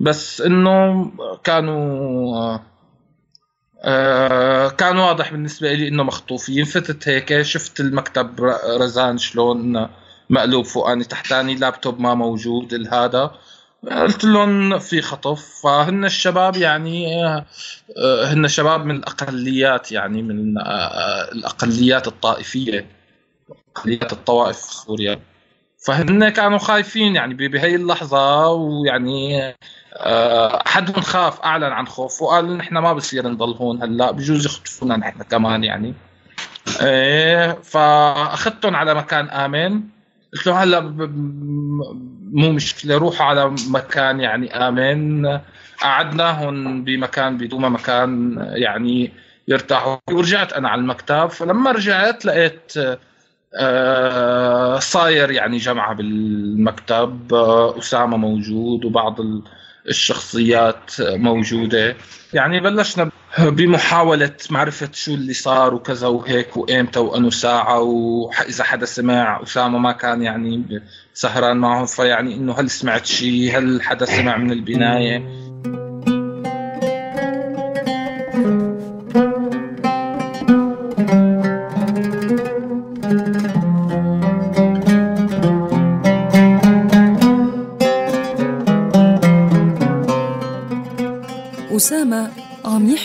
بس 0.00 0.40
إنه 0.40 1.10
كانوا 1.44 2.36
آه, 2.36 2.62
آه، 3.84 4.68
كان 4.68 4.96
واضح 4.98 5.32
بالنسبة 5.32 5.72
لي 5.72 5.88
إنه 5.88 6.02
مخطوفين. 6.02 6.64
فتت 6.64 7.08
هيك 7.08 7.42
شفت 7.42 7.80
المكتب 7.80 8.40
رزان 8.80 9.18
شلون 9.18 9.88
مقلوب 10.30 10.64
فوقاني 10.64 11.04
تحتاني 11.04 11.54
لابتوب 11.54 12.00
ما 12.00 12.14
موجود 12.14 12.88
هذا 12.92 13.30
قلت 13.88 14.24
لهم 14.24 14.78
في 14.78 15.02
خطف 15.02 15.60
فهن 15.62 16.04
الشباب 16.04 16.56
يعني 16.56 17.24
آه، 17.24 18.24
هن 18.24 18.48
شباب 18.48 18.84
من 18.84 18.96
الأقليات 18.96 19.92
يعني 19.92 20.22
من 20.22 20.58
آه، 20.58 21.32
الأقليات 21.32 22.08
الطائفية 22.08 22.86
اقليات 23.76 24.12
الطوائف 24.12 24.56
في 24.56 24.74
سوريا. 24.74 25.20
فهن 25.86 26.28
كانوا 26.28 26.58
خايفين 26.58 27.16
يعني 27.16 27.34
بهي 27.34 27.74
اللحظة 27.74 28.48
ويعني 28.48 29.54
آه، 29.96 30.62
احدهم 30.66 31.00
خاف 31.02 31.40
أعلن 31.40 31.64
عن 31.64 31.86
خوف 31.86 32.22
وقال 32.22 32.56
نحن 32.56 32.78
ما 32.78 32.92
بصير 32.92 33.28
نضل 33.28 33.54
هون 33.54 33.82
هلأ 33.82 34.10
بجوز 34.10 34.46
يخطفونا 34.46 34.96
نحن 34.96 35.22
كمان 35.22 35.64
يعني. 35.64 35.94
إيه 36.82 37.52
فأخذتهم 37.52 38.76
على 38.76 38.94
مكان 38.94 39.28
آمن. 39.28 39.99
قلت 40.34 40.46
له 40.46 40.62
هلا 40.62 40.80
مو 42.32 42.52
مشكلة 42.52 42.96
روحوا 42.96 43.26
على 43.26 43.54
مكان 43.68 44.20
يعني 44.20 44.68
آمن. 44.68 45.40
قعدناهم 45.82 46.84
بمكان 46.84 47.36
بدون 47.36 47.70
مكان 47.70 48.36
يعني 48.54 49.12
يرتاحوا 49.48 49.96
ورجعت 50.10 50.52
أنا 50.52 50.68
على 50.68 50.80
المكتب. 50.80 51.26
فلما 51.26 51.72
رجعت 51.72 52.24
لقيت 52.24 52.72
آه، 53.54 54.78
صاير 54.78 55.30
يعني 55.30 55.56
جمعة 55.58 55.94
بالمكتب. 55.94 57.34
آه، 57.34 57.78
أسامة 57.78 58.16
موجود 58.16 58.84
وبعض 58.84 59.16
الشخصيات 59.88 60.90
موجودة. 61.00 61.96
يعني 62.32 62.60
بلشنا 62.60 63.10
بمحاولة 63.38 64.32
معرفة 64.50 64.88
شو 64.92 65.14
اللي 65.14 65.32
صار 65.32 65.74
وكذا 65.74 66.06
وهيك 66.06 66.56
وإمتى 66.56 66.98
وأنو 66.98 67.30
ساعة 67.30 67.80
وإذا 67.80 68.64
حدا 68.64 68.86
سمع 68.86 69.42
أسامة 69.42 69.78
ما 69.78 69.92
كان 69.92 70.22
يعني 70.22 70.82
سهران 71.14 71.56
معهم 71.56 71.86
فيعني 71.86 72.34
إنه 72.34 72.60
هل 72.60 72.70
سمعت 72.70 73.06
شيء 73.06 73.58
هل 73.58 73.82
حدا 73.82 74.04
سمع 74.04 74.36
من 74.36 74.52
البناية؟ 74.52 75.39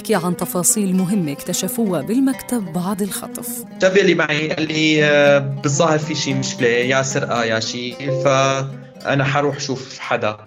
يحكي 0.10 0.26
عن 0.26 0.38
تفاصيل 0.38 0.96
مهمة 0.96 1.32
اكتشفوها 1.32 2.02
بالمكتب 2.02 2.74
بعد 2.74 3.02
الخطف. 3.02 3.64
الشاب 3.78 3.98
اللي 3.98 4.16
معي 4.16 4.50
قال 4.50 4.68
لي 4.68 5.06
آه، 5.06 5.40
بالظاهر 5.40 6.00
في 6.00 6.16
شيء 6.16 6.36
مشكلة 6.36 6.68
يا 6.68 7.02
سرقة 7.02 7.44
يا 7.44 7.60
شيء 7.60 8.22
فأنا 8.24 9.24
حروح 9.24 9.60
شوف 9.60 10.00
حدا. 10.00 10.38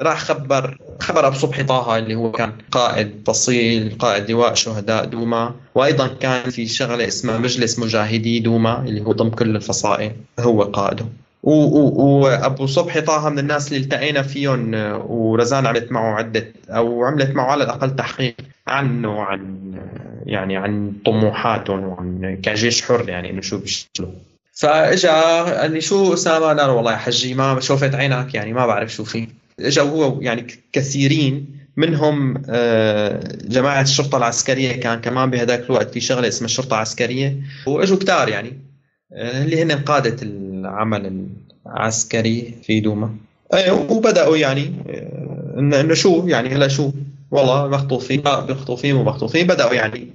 راح 0.00 0.18
خبر 0.20 0.78
خبر 1.00 1.26
أبو 1.26 1.36
صبحي 1.36 1.62
طه 1.64 1.98
اللي 1.98 2.14
هو 2.14 2.32
كان 2.32 2.52
قائد 2.70 3.10
فصيل 3.26 3.96
قائد 3.98 4.30
لواء 4.30 4.54
شهداء 4.54 5.04
دوما. 5.04 5.54
وأيضا 5.74 6.06
كان 6.06 6.50
في 6.50 6.66
شغلة 6.66 7.08
اسمها 7.08 7.38
مجلس 7.38 7.78
مجاهدي 7.78 8.40
دوما 8.40 8.78
اللي 8.82 9.00
هو 9.00 9.12
ضم 9.12 9.30
كل 9.30 9.56
الفصائل 9.56 10.12
هو 10.40 10.62
قائده. 10.62 11.06
وابو 11.42 12.66
صبحي 12.66 13.00
طه 13.00 13.28
من 13.28 13.38
الناس 13.38 13.72
اللي 13.72 13.84
التقينا 13.84 14.22
فيهم 14.22 14.74
ورزان 15.08 15.66
عملت 15.66 15.92
معه 15.92 16.14
عدة 16.14 16.52
أو 16.70 17.04
عملت 17.04 17.30
معه 17.30 17.46
على 17.46 17.64
الأقل 17.64 17.96
تحقيق. 17.96 18.34
عنه 18.66 19.22
عن 19.22 19.74
يعني 20.26 20.56
عن 20.56 20.92
طموحاتهم 21.06 21.84
وعن 21.84 22.38
كجيش 22.42 22.82
حر 22.82 23.08
يعني 23.08 23.30
إنه 23.30 23.40
شو 23.40 23.58
بيشتغلوا. 23.58 24.12
فإجا 24.52 25.42
قال 25.42 25.70
لي 25.70 25.80
شو 25.80 26.14
اسامه؟ 26.14 26.52
لا 26.52 26.66
والله 26.66 26.92
يا 26.92 26.96
حجي 26.96 27.34
ما 27.34 27.60
شوفت 27.60 27.94
عينك 27.94 28.34
يعني 28.34 28.52
ما 28.52 28.66
بعرف 28.66 28.92
شو 28.92 29.04
في. 29.04 29.28
اجوا 29.60 29.84
هو 29.84 30.20
يعني 30.20 30.46
كثيرين 30.72 31.46
منهم 31.76 32.42
آه، 32.48 33.20
جماعة 33.44 33.82
الشرطة 33.82 34.18
العسكرية 34.18 34.72
كان 34.72 35.00
كمان 35.00 35.30
بهذاك 35.30 35.64
الوقت 35.64 35.90
في 35.90 36.00
شغلة 36.00 36.28
اسمها 36.28 36.44
الشرطة 36.44 36.74
العسكرية. 36.74 37.36
وإجوا 37.66 37.98
كتار 37.98 38.28
يعني 38.28 38.60
آه، 39.12 39.44
اللي 39.44 39.62
هن 39.62 39.72
قادة 39.72 40.16
العمل 40.22 41.26
العسكري 41.66 42.54
في 42.62 42.80
دوما. 42.80 43.16
آه، 43.52 43.72
وبدأوا 43.92 44.36
يعني 44.36 44.72
إنه 45.58 45.94
شو 45.94 46.24
يعني 46.28 46.48
هلا 46.48 46.68
شو؟ 46.68 46.90
والله 47.34 47.68
مخطوفين 47.68 48.22
مخطوفين 48.24 48.96
ومخطوفين 48.96 49.46
بدأوا 49.46 49.74
يعني 49.74 50.08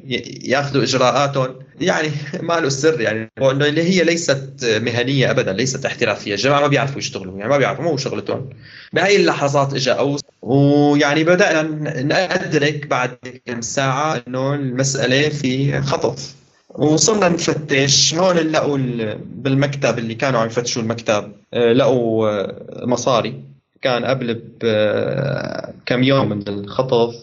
يأخذوا 0.43 0.83
إجراءاتهم. 0.83 1.55
يعني 1.81 2.11
ما 2.41 2.59
له 2.59 2.69
سر 2.69 3.01
يعني 3.01 3.31
انه 3.37 3.65
اللي 3.65 3.83
هي 3.83 4.03
ليست 4.03 4.79
مهنية 4.83 5.31
ابدا 5.31 5.53
ليست 5.53 5.85
احترافية. 5.85 6.33
الجماعة 6.33 6.61
ما 6.61 6.67
بيعرفوا 6.67 6.97
يشتغلوا 6.97 7.37
يعني 7.37 7.49
ما 7.49 7.57
بيعرفوا 7.57 7.83
مو 7.83 7.97
شغلتهم. 7.97 8.49
بهي 8.93 9.15
اللحظات 9.15 9.73
اجى 9.73 9.91
أوس 9.91 10.21
ويعني 10.41 11.23
بدأنا 11.23 11.61
ندرك 12.01 12.87
بعد 12.87 13.17
كم 13.45 13.61
ساعة 13.61 14.21
إنه 14.27 14.53
المسألة 14.53 15.29
في 15.29 15.81
خطف. 15.81 16.35
وصلنا 16.69 17.29
نفتش 17.29 18.15
هون 18.15 18.37
لقوا 18.37 18.77
بالمكتب 19.25 19.97
اللي 19.99 20.15
كانوا 20.15 20.39
عم 20.39 20.47
يفتشوا 20.47 20.81
المكتب 20.81 21.31
لقوا 21.53 22.41
مصاري. 22.85 23.48
كان 23.81 24.05
قبل 24.05 24.41
بكم 24.61 26.03
يوم 26.03 26.29
من 26.29 26.47
الخطف 26.47 27.15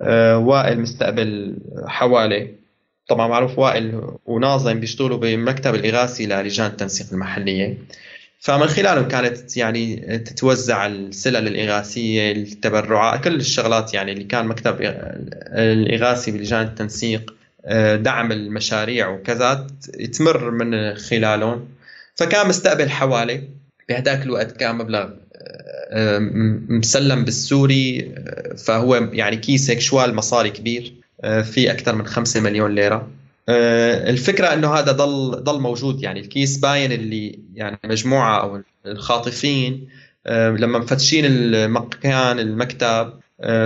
آه، 0.00 0.38
وائل 0.38 0.80
مستقبل 0.80 1.56
حوالي. 1.86 2.54
طبعا 3.08 3.28
معروف 3.28 3.58
وائل 3.58 4.02
وناظم 4.26 4.80
بيشتغلوا 4.80 5.18
بمكتب 5.18 5.74
الإغاثي 5.74 6.26
للجان 6.26 6.66
التنسيق 6.66 7.06
المحلية. 7.12 7.78
فمن 8.40 8.66
خلالهم 8.66 9.08
كانت 9.08 9.56
يعني 9.56 9.96
تتوزع 10.18 10.86
السلل 10.86 11.48
الإغاثية 11.48 12.32
التبرعات 12.32 13.24
كل 13.24 13.34
الشغلات 13.34 13.94
يعني 13.94 14.12
اللي 14.12 14.24
كان 14.24 14.46
مكتب 14.46 14.76
الإغاثي 15.52 16.30
بلجان 16.30 16.62
التنسيق 16.62 17.34
آه، 17.64 17.96
دعم 17.96 18.32
المشاريع 18.32 19.08
وكذا 19.08 19.66
تمر 20.12 20.50
من 20.50 20.94
خلالهم. 20.94 21.68
فكان 22.14 22.48
مستقبل 22.48 22.90
حوالي 22.90 23.48
بهداك 23.88 24.22
الوقت 24.22 24.52
كان 24.52 24.74
مبلغ 24.74 25.10
مسلم 26.68 27.24
بالسوري 27.24 28.14
فهو 28.64 28.94
يعني 28.94 29.36
كيس 29.36 29.70
هيك 29.70 29.80
شوال 29.80 30.14
مصاري 30.14 30.50
كبير 30.50 30.94
في 31.22 31.70
أكثر 31.70 31.94
من 31.94 32.06
5 32.06 32.40
مليون 32.40 32.74
ليرة. 32.74 33.08
الفكرة 33.48 34.46
إنه 34.46 34.74
هذا 34.74 34.92
ضل 34.92 35.42
ضل 35.42 35.60
موجود 35.60 36.02
يعني 36.02 36.20
الكيس 36.20 36.58
باين 36.58 36.92
اللي 36.92 37.38
يعني 37.54 37.78
مجموعة 37.84 38.40
أو 38.40 38.62
الخاطفين 38.86 39.88
لما 40.30 40.78
مفتشين 40.78 41.24
المكان 41.26 42.38
المكتب 42.38 43.12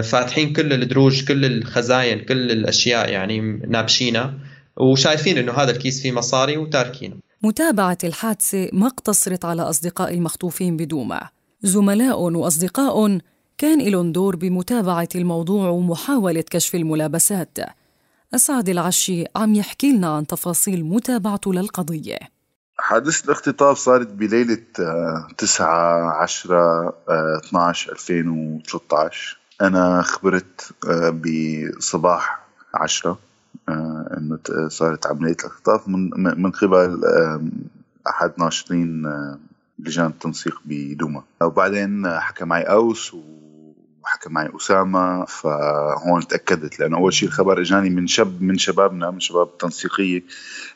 فاتحين 0.02 0.52
كل 0.52 0.72
الدروج 0.72 1.24
كل 1.24 1.44
الخزاين 1.44 2.20
كل 2.20 2.50
الأشياء 2.50 3.11
يعني 3.11 3.40
نابشينها 3.68 4.35
وشايفين 4.76 5.38
إنه 5.38 5.52
هذا 5.52 5.70
الكيس 5.70 6.02
فيه 6.02 6.12
مصاري 6.12 6.56
وتاركينه. 6.56 7.14
متابعة 7.42 7.98
الحادثة 8.04 8.68
ما 8.72 8.87
اقتصرت 8.87 9.44
على 9.44 9.62
أصدقاء 9.62 10.14
المخطوفين 10.14 10.76
بدوما. 10.76 11.28
زملاء 11.62 12.20
وأصدقاء 12.20 13.18
كان 13.58 13.80
لهم 13.80 14.12
دور 14.12 14.36
بمتابعة 14.36 15.08
الموضوع 15.14 15.68
ومحاولة 15.68 16.44
كشف 16.50 16.74
الملابسات. 16.74 17.58
أسعد 18.34 18.68
العشي 18.68 19.24
عم 19.36 19.54
يحكي 19.54 19.92
لنا 19.92 20.16
عن 20.16 20.26
تفاصيل 20.26 20.84
متابعته 20.84 21.54
للقضية. 21.54 22.18
حادثة 22.78 23.24
الاختطاف 23.24 23.78
صارت 23.78 24.08
بليلة 24.08 24.58
9 25.38 26.22
10 26.22 26.94
12 27.08 27.92
2013 27.92 29.38
أنا 29.60 30.02
خبرت 30.02 30.72
آه، 30.88 31.10
بصباح 31.10 32.40
10 32.74 33.18
آه، 33.68 34.16
إنه 34.18 34.38
صارت 34.68 35.06
عملية 35.06 35.36
الاختطاف 35.40 35.88
من 35.88 36.10
من 36.42 36.50
قبل 36.50 37.00
أحد 38.08 38.32
ناشطين 38.38 39.06
آه، 39.06 39.38
لجان 39.86 40.06
التنسيق 40.06 40.60
بدوما. 40.64 41.22
وبعدين 41.42 42.08
حكى 42.08 42.44
معي 42.44 42.62
أوس 42.62 43.16
وحكى 44.02 44.28
معي 44.30 44.48
أسامة 44.56 45.24
فهون 45.24 46.26
تأكدت 46.26 46.80
لأنه 46.80 46.96
أول 46.96 47.12
شيء 47.12 47.28
الخبر 47.28 47.60
إجاني 47.60 47.90
من 47.90 48.06
شاب 48.06 48.42
من 48.42 48.58
شبابنا 48.58 49.10
من 49.10 49.20
شباب 49.20 49.46
التنسيقيه 49.46 50.22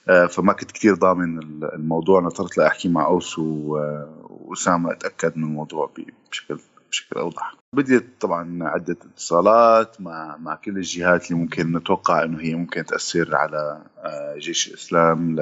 آه، 0.08 0.26
فما 0.26 0.52
كنت 0.52 0.72
كثير 0.72 0.94
ضامن 0.94 1.38
الموضوع. 1.62 2.20
نطرت 2.20 2.58
لاحكي 2.58 2.88
مع 2.88 3.06
أوس 3.06 3.38
وأسامة 3.38 4.92
أتأكد 4.92 5.36
من 5.36 5.44
الموضوع 5.44 5.90
بشكل 6.30 6.58
بشكل 6.94 7.20
أوضح. 7.20 7.54
بديت 7.72 8.06
طبعا 8.20 8.58
عدة 8.62 8.96
اتصالات 9.12 10.00
مع 10.00 10.36
مع 10.36 10.54
كل 10.54 10.76
الجهات 10.76 11.26
اللي 11.30 11.42
ممكن 11.42 11.76
نتوقع 11.76 12.24
إنه 12.24 12.40
هي 12.40 12.54
ممكن 12.54 12.84
تأثر 12.84 13.36
على 13.36 13.82
آه، 13.98 14.36
جيش 14.38 14.68
الإسلام 14.68 15.36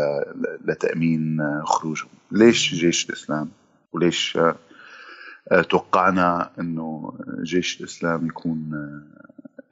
لتأمين 0.64 1.40
آه، 1.40 1.62
خروجهم. 1.64 2.08
ليش 2.30 2.74
جيش 2.74 3.10
الإسلام؟ 3.10 3.50
وليش 3.92 4.36
آه، 4.36 5.62
توقعنا 5.62 6.50
إنه 6.60 7.14
جيش 7.42 7.80
الإسلام 7.80 8.26
يكون 8.26 8.70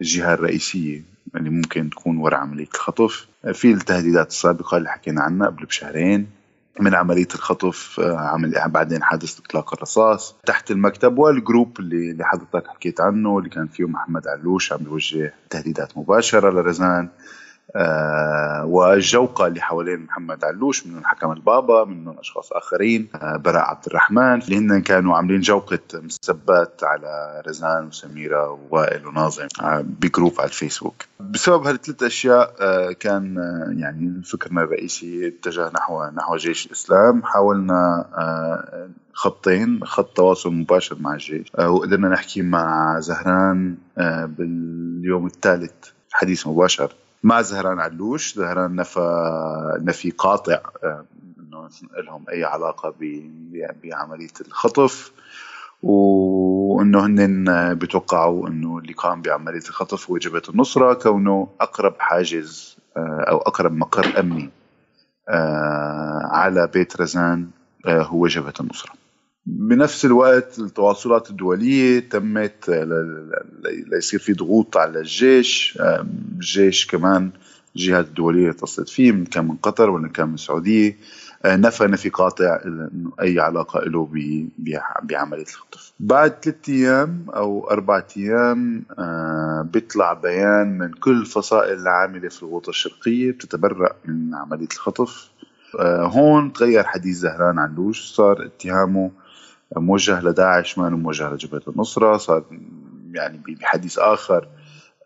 الجهة 0.01 0.35
الرئيسية 0.35 1.03
اللي 1.37 1.51
ممكن 1.51 1.91
تكون 1.91 2.17
وراء 2.17 2.41
عملية 2.41 2.69
الخطف؟ 2.75 3.27
في 3.53 3.73
التهديدات 3.73 4.29
السابقة 4.29 4.77
اللي 4.77 4.89
حكينا 4.89 5.23
عنها 5.23 5.47
قبل 5.47 5.65
بشهرين. 5.65 6.40
من 6.81 6.95
عملية 6.95 7.29
الخطف 7.35 8.01
آه، 8.01 8.19
عمل 8.19 8.55
بعدين 8.67 9.03
حادث 9.03 9.39
إطلاق 9.41 9.75
الرصاص. 9.75 10.35
تحت 10.47 10.71
المكتب 10.71 11.19
والجروب 11.19 11.81
اللي 11.81 12.11
اللي 12.11 12.25
حضرتك 12.25 12.69
حكيت 12.69 13.01
عنه 13.01 13.39
اللي 13.39 13.51
كان 13.51 13.67
فيه 13.67 13.85
محمد 13.89 14.29
علوش 14.29 14.73
عم 14.73 14.79
بيوجه 14.79 15.35
تهديدات 15.51 15.99
مباشرة 15.99 16.51
لرزان. 16.51 17.09
آه 17.77 18.65
والجوقة 18.65 19.47
اللي 19.47 19.61
حوالين 19.61 20.05
محمد 20.05 20.45
علوش 20.45 20.87
منهم 20.87 21.05
حكم 21.05 21.33
البابا 21.33 21.85
منهم 21.85 22.19
أشخاص 22.19 22.53
آخرين 22.53 23.09
آه 23.15 23.37
براء 23.37 23.63
عبد 23.63 23.87
الرحمن 23.87 24.43
اللي 24.43 24.59
هن 24.59 24.83
كانوا 24.83 25.17
عاملين 25.17 25.41
جوقة 25.41 25.79
مسبات 25.95 26.81
على 26.85 27.43
رزان 27.49 27.87
وسميرة 27.87 28.51
ووائل 28.51 29.07
وناظم 29.07 29.47
آه 29.63 29.85
بجروب 30.01 30.35
على 30.39 30.49
الفيسبوك. 30.49 30.95
بسبب 31.21 31.67
هالثلاث 31.67 32.03
أشياء 32.03 32.53
كان 32.93 33.37
يعني 33.79 34.23
فكرنا 34.23 34.63
الرئيسي 34.63 35.29
اتجه 35.29 35.71
نحو 35.75 36.05
نحو 36.05 36.37
جيش 36.37 36.67
الإسلام. 36.67 37.23
حاولنا 37.25 38.07
خطين 39.13 39.85
خط 39.85 40.17
تواصل 40.17 40.53
مباشر 40.53 40.97
مع 41.01 41.13
الجيش 41.13 41.53
وقدرنا 41.59 42.09
نحكي 42.09 42.43
مع 42.43 42.97
زهران 43.01 43.77
باليوم 44.39 45.27
الثالث 45.27 45.73
حديث 46.13 46.47
مباشر. 46.47 46.93
مع 47.23 47.43
زهران 47.43 47.81
علوش. 47.81 48.35
زهران 48.35 48.77
نفى 48.77 49.79
نفي 49.81 50.11
قاطع 50.11 50.61
آه، 50.85 51.05
إنه 51.41 51.69
لهم 52.07 52.25
أي 52.29 52.45
علاقة 52.45 52.95
بعملية 53.83 54.29
الخطف 54.41 55.13
وإنه 55.83 57.07
هن 57.07 57.75
بيتوقعوا 57.75 58.49
إنه 58.49 58.79
اللي 58.79 58.93
قام 58.93 59.23
بعملية 59.23 59.69
الخطف 59.69 60.11
هو 60.11 60.19
جبهة 60.19 60.43
النصرة 60.49 60.95
كونه 60.95 61.49
أقرب 61.61 61.95
حاجز 61.99 62.77
آه، 62.97 63.25
أو 63.29 63.39
أقرب 63.39 63.73
مقر 63.73 64.21
أمني 64.21 64.51
آه، 65.29 66.21
على 66.33 66.67
بيت 66.67 67.01
رزان 67.01 67.51
هو 67.87 68.27
جبهة 68.27 68.55
النصرة. 68.61 69.00
بنفس 69.59 70.05
الوقت 70.05 70.59
التواصلات 70.59 71.31
الدولية 71.31 72.01
تمت 72.01 72.71
ليصير 73.93 74.21
في 74.21 74.33
ضغوط 74.33 74.77
على 74.77 74.99
الجيش 74.99 75.79
الجيش 75.81 76.87
كمان 76.87 77.31
الجهات 77.77 78.07
الدولية 78.07 78.51
اتصلت 78.51 78.89
فيه 78.89 79.25
كان 79.25 79.49
من 79.49 79.57
قطر 79.57 79.91
ولا 79.91 80.09
كان 80.09 80.29
من 80.29 80.35
السعودية 80.35 80.97
نفى 81.47 81.87
نفي 81.87 82.09
قاطع 82.09 82.61
إنه 82.65 83.13
أي 83.21 83.41
علاقة 83.41 83.81
له 83.81 84.09
بعمليه 85.03 85.43
الخطف. 85.43 85.93
بعد 86.01 86.35
ثلاث 86.43 86.69
أيام 86.69 87.27
أو 87.29 87.71
أربع 87.71 88.03
أيام 88.17 88.83
بيطلع 89.73 90.13
بيان 90.13 90.79
من 90.79 90.93
كل 90.93 91.21
الفصائل 91.21 91.79
العاملة 91.79 92.29
في 92.29 92.43
الغوطة 92.43 92.71
الشرقية 92.71 93.31
بتتبرأ 93.33 93.97
من 94.05 94.35
عملية 94.35 94.69
الخطف. 94.73 95.31
هون 95.81 96.53
تغير 96.53 96.85
حديث 96.85 97.17
زهران 97.17 97.59
علوش 97.59 98.13
صار 98.13 98.45
اتهامه 98.47 99.11
موجه 99.77 100.21
لداعش 100.21 100.79
ما 100.79 100.89
موجه 100.89 101.31
لجبهة 101.31 101.63
النصرة 101.69 102.17
صار 102.17 102.45
يعني 103.13 103.41
بحديث 103.49 103.99
آخر 103.99 104.49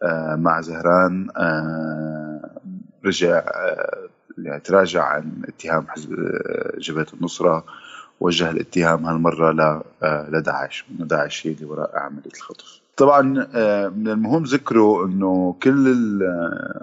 آه، 0.03 0.35
مع 0.37 0.61
زهران 0.61 1.29
آه، 1.37 2.61
رجع 3.05 3.39
آه، 3.39 4.09
يعني 4.39 4.61
تراجع 4.61 5.05
عن 5.05 5.43
اتهام 5.49 5.87
حزب 5.89 6.17
جبهة 6.79 7.07
النصرة 7.15 7.65
وجه 8.21 8.51
الاتهام 8.51 9.07
هالمرة 9.07 9.83
لداعش 10.03 10.85
انه 10.91 11.07
داعش 11.07 11.47
هي 11.47 11.53
اللي 11.53 11.65
وراء 11.65 11.99
عملية 11.99 12.33
الخطف. 12.37 12.81
طبعا 12.97 13.23
من 13.89 14.09
المهم 14.09 14.43
ذكره 14.43 15.05
إنه 15.07 15.57
كل 15.63 16.23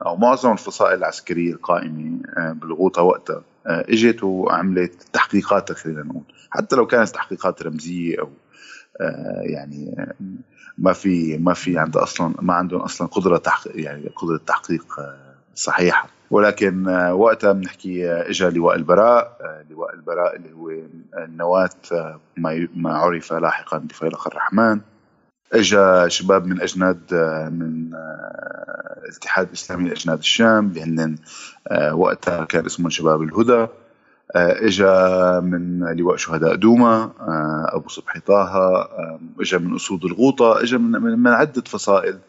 أو 0.06 0.16
معظم 0.16 0.52
الفصائل 0.52 0.98
العسكرية 0.98 1.54
القائمة 1.54 2.20
بالغوطه 2.38 3.02
وقتها 3.02 3.42
اجت 3.66 4.24
وعملت 4.24 5.04
تحقيقات 5.14 5.72
خلينا 5.72 6.04
نقول 6.04 6.24
حتى 6.50 6.76
لو 6.76 6.88
كانت 6.88 7.10
تحقيقات 7.10 7.64
رمزية 7.64 8.20
أو 8.20 8.30
يعني 9.42 10.08
ما 10.78 10.94
في 10.94 11.38
ما 11.38 11.54
في 11.54 11.78
عند 11.78 11.98
أصلا 11.98 12.34
ما 12.42 12.54
عندهم 12.54 12.82
أصلا 12.82 13.08
قدرة 13.08 13.38
تحقيق 13.38 13.80
يعني 13.82 14.10
قدرة 14.16 14.38
تحقيق 14.38 15.00
آه، 15.00 15.36
صحيحة. 15.56 16.08
ولكن 16.32 16.88
آه، 16.88 17.14
وقتها 17.14 17.52
بنحكي 17.52 18.12
آه، 18.12 18.30
اجى 18.30 18.50
لواء 18.50 18.76
البراء 18.76 19.38
لواء 19.70 19.94
البراء 19.94 20.36
اللي 20.36 20.54
هو 21.44 21.70
ما 22.38 22.68
ما 22.76 22.94
عرف 22.94 23.34
لاحقا 23.34 23.78
بفيلق 23.78 24.28
الرحمن. 24.28 24.80
اجى 25.54 26.10
شباب 26.10 26.46
من 26.46 26.62
أجناد 26.62 27.00
من 27.52 27.90
الاتحاد 29.04 29.48
الإسلامي 29.48 29.90
لأجناد 29.90 30.18
الشام 30.18 30.68
اللي 30.68 30.82
هن 30.84 31.16
وقتها 31.94 32.46
كان 32.46 32.66
اسمهم 32.66 32.90
شباب 32.90 33.22
الهدى. 33.22 33.68
آه، 34.36 34.68
إجا 34.68 35.40
من 35.40 35.84
لواء 35.98 36.16
شهداء 36.16 36.56
دوما 36.56 37.12
آه، 37.20 37.66
أبو 37.76 37.90
صبحي 37.90 38.20
طه 38.20 38.34
آه، 38.34 39.20
إجا 39.40 39.58
من 39.58 39.76
أسود 39.76 40.06
الغوطة 40.06 40.64
إجا 40.64 40.78
من, 40.78 41.20
من 41.20 41.32
عدة 41.32 41.62
فصائل 41.62 42.20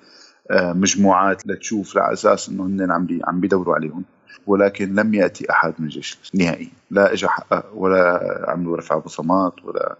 مجموعات 0.50 1.46
لتشوف 1.46 1.98
على 1.98 2.12
أساس 2.12 2.48
إنه 2.48 2.66
هن 2.66 2.90
عم 2.90 3.06
عم 3.24 3.40
بيدوروا 3.40 3.74
عليهم. 3.74 4.04
ولكن 4.46 4.94
لم 4.94 5.14
يأتي 5.14 5.50
أحد 5.50 5.74
من 5.78 5.84
الجيش 5.84 6.18
نهائي. 6.34 6.70
لا 6.90 7.12
اجى 7.12 7.26
ولا 7.74 8.44
عملوا 8.48 8.76
رفع 8.76 8.98
بصمات 8.98 9.64
ولا 9.64 9.96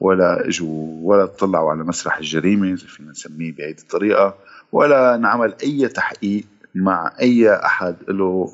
ولا 0.00 0.48
اجوا 0.48 0.98
ولا 1.02 1.26
طلعوا 1.26 1.70
على 1.70 1.84
مسرح 1.84 2.18
الجريمة 2.18 2.66
إذا 2.66 2.86
فينا 2.86 3.10
نسميه 3.10 3.52
بهذه 3.52 3.76
الطريقة 3.78 4.34
ولا 4.72 5.14
انعمل 5.14 5.54
أي 5.62 5.88
تحقيق 5.88 6.44
مع 6.74 7.12
أي 7.20 7.54
أحد 7.54 7.96
له 8.08 8.52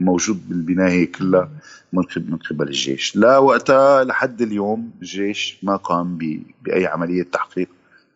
موجود 0.00 0.48
بالبناية 0.48 1.12
كلها 1.12 1.50
من 1.92 2.36
قبل 2.50 2.68
الجيش. 2.68 3.16
لا 3.16 3.38
وقتها 3.38 4.04
لحد 4.04 4.42
اليوم 4.42 4.90
الجيش 5.02 5.58
ما 5.62 5.76
قام 5.76 6.18
بأي 6.62 6.86
عملية 6.86 7.22
تحقيق 7.22 7.68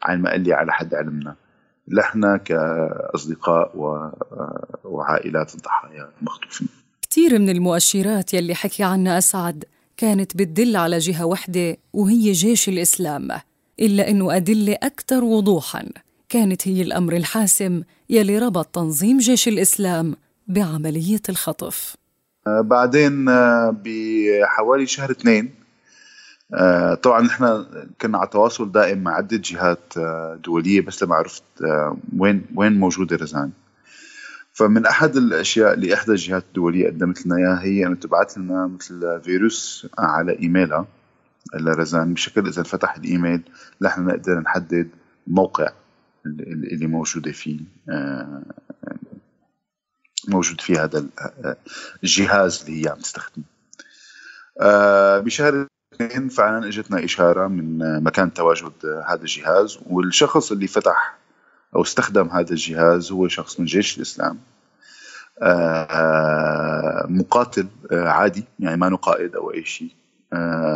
عن 0.02 0.22
ما 0.22 0.30
قال 0.30 0.40
لي 0.40 0.52
على 0.52 0.72
حد 0.72 0.94
علمنا. 0.94 1.34
نحن 1.88 2.36
كأصدقاء 2.36 3.72
وعائلات 4.84 5.54
الضحايا 5.54 6.08
المخطوفين 6.20 6.68
كثير 7.10 7.38
من 7.38 7.48
المؤشرات 7.48 8.34
يلي 8.34 8.54
حكي 8.54 8.84
عنها 8.84 9.18
أسعد. 9.18 9.64
كانت 9.98 10.36
بتدل 10.36 10.76
على 10.76 10.98
جهة 10.98 11.24
وحدة 11.24 11.76
وهي 11.92 12.32
جيش 12.32 12.68
الإسلام 12.68 13.28
إلا 13.80 14.10
إنه 14.10 14.36
أدلة 14.36 14.76
أكثر 14.82 15.24
وضوحا. 15.24 15.88
كانت 16.28 16.68
هي 16.68 16.82
الأمر 16.82 17.16
الحاسم 17.16 17.82
يلي 18.10 18.38
ربط 18.38 18.66
تنظيم 18.66 19.18
جيش 19.18 19.48
الإسلام 19.48 20.16
بعملية 20.48 21.22
الخطف. 21.28 21.96
آه، 22.46 22.60
بعدين 22.60 23.28
آه، 23.28 23.76
بحوالي 23.84 24.86
شهر 24.86 25.10
اثنين 25.10 25.54
آه، 26.54 26.94
طبعا 26.94 27.20
نحن 27.20 27.66
كنا 28.00 28.18
على 28.18 28.28
تواصل 28.28 28.72
دائم 28.72 28.98
مع 28.98 29.14
عدة 29.14 29.36
جهات 29.44 29.94
دولية 30.44 30.80
بس 30.80 31.02
لما 31.02 31.14
عرفت 31.14 31.42
وين 32.18 32.46
وين 32.54 32.72
موجودة 32.72 33.16
رزان. 33.16 33.50
فمن 34.58 34.86
أحد 34.86 35.16
الأشياء 35.16 35.74
اللي 35.74 35.94
احدى 35.94 36.12
الجهات 36.12 36.44
الدولية 36.48 36.86
قدمت 36.86 37.26
لنا 37.26 37.36
إياها 37.36 37.62
هي 37.62 37.86
انه 37.86 37.94
تبعث 37.94 38.38
لنا 38.38 38.66
مثل 38.66 39.20
فيروس 39.20 39.86
على 39.98 40.38
إيميلها 40.38 40.86
لرزان 41.54 42.14
بشكل 42.14 42.46
إذا 42.46 42.62
فتح 42.62 42.96
الإيميل 42.96 43.42
نحن 43.80 44.06
نقدر 44.06 44.40
نحدد 44.40 44.88
موقع 45.26 45.68
اللي 46.26 46.86
موجوده 46.86 47.32
فيه 47.32 47.60
موجود 50.28 50.60
في 50.60 50.78
هذا 50.78 51.06
الجهاز 52.04 52.64
اللي 52.66 52.84
هي 52.84 52.88
عم 52.88 52.98
تستخدمه. 52.98 53.44
آه، 54.60 55.18
بشهر 55.18 55.66
اثنين 55.94 56.28
فعلا 56.28 56.68
إجتنا 56.68 57.04
إشارة 57.04 57.46
من 57.46 57.78
مكان 58.02 58.32
تواجد 58.32 58.72
هذا 59.08 59.20
الجهاز 59.22 59.78
والشخص 59.86 60.52
اللي 60.52 60.66
فتح 60.66 61.17
أو 61.76 61.82
استخدم 61.82 62.28
هذا 62.28 62.50
الجهاز 62.50 63.12
هو 63.12 63.28
شخص 63.28 63.60
من 63.60 63.66
جيش 63.66 63.96
الإسلام. 63.96 64.38
آه، 65.42 67.06
مقاتل 67.08 67.66
آه، 67.92 68.08
عادي 68.08 68.44
يعني 68.60 68.76
ما 68.76 68.96
قائد 68.96 69.36
أو 69.36 69.52
أي 69.52 69.64
شيء. 69.64 69.90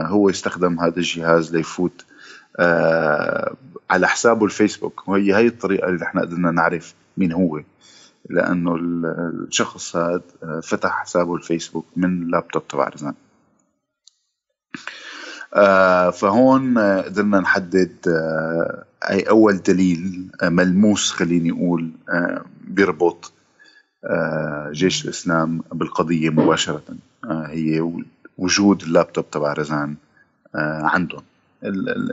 هو 0.07 0.31
استخدم 0.31 0.81
هذا 0.81 0.97
الجهاز 0.97 1.57
ليفوت 1.57 2.05
على 3.91 4.09
حسابه 4.09 4.45
الفيسبوك. 4.45 5.09
وهي 5.09 5.35
هي 5.35 5.47
الطريقة 5.47 5.89
اللي 5.89 6.05
إحنا 6.05 6.21
قدرنا 6.21 6.51
نعرف 6.51 6.95
مين 7.17 7.33
هو. 7.33 7.61
لأنه 8.31 8.75
الشخص 8.77 9.97
هذا 9.97 10.23
فتح 10.63 10.91
حسابه 10.91 11.35
الفيسبوك 11.35 11.87
من 11.97 12.27
لابتوب 12.27 12.69
تبع 12.69 12.89
رزان 12.89 13.09
آه، 13.09 13.22
فهون 16.13 16.79
قدرنا 16.79 17.41
نحدد 17.41 17.93
آه، 18.09 18.85
أي 19.11 19.21
أول 19.23 19.63
دليل 19.63 20.27
آه، 20.43 20.49
ملموس 20.49 21.13
خليني 21.13 21.51
أقول 21.51 21.91
بيربط 22.65 23.33
جيش 24.71 25.05
الإسلام 25.05 25.63
بالقضية 25.73 26.31
مباشرة. 26.31 26.83
هي 27.25 27.93
وجود 28.39 28.83
اللابتوب 28.83 29.31
تبع 29.31 29.53
رزان 29.53 29.95
عندهم. 30.55 31.23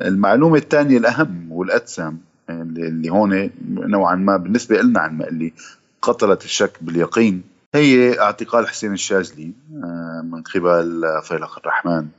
المعلومة 0.01 0.57
الثانية 0.57 0.97
الأهم 0.97 1.51
والأتسم 1.51 2.17
اللي 2.49 3.09
هون 3.09 3.49
نوعا 3.69 4.15
ما 4.15 4.37
بالنسبة 4.37 4.81
لنا 4.81 4.99
عن 4.99 5.17
ما 5.17 5.27
اللي 5.27 5.53
قتلت 6.01 6.45
الشك 6.45 6.77
باليقين. 6.81 7.43
هي 7.75 8.19
اعتقال 8.19 8.67
حسين 8.67 8.93
الشاذلي 8.93 9.51
آه، 9.83 10.21
من 10.31 10.41
قبل 10.41 11.03
فيلق 11.23 11.57
الرحمن. 11.57 11.91
آه، 11.91 12.18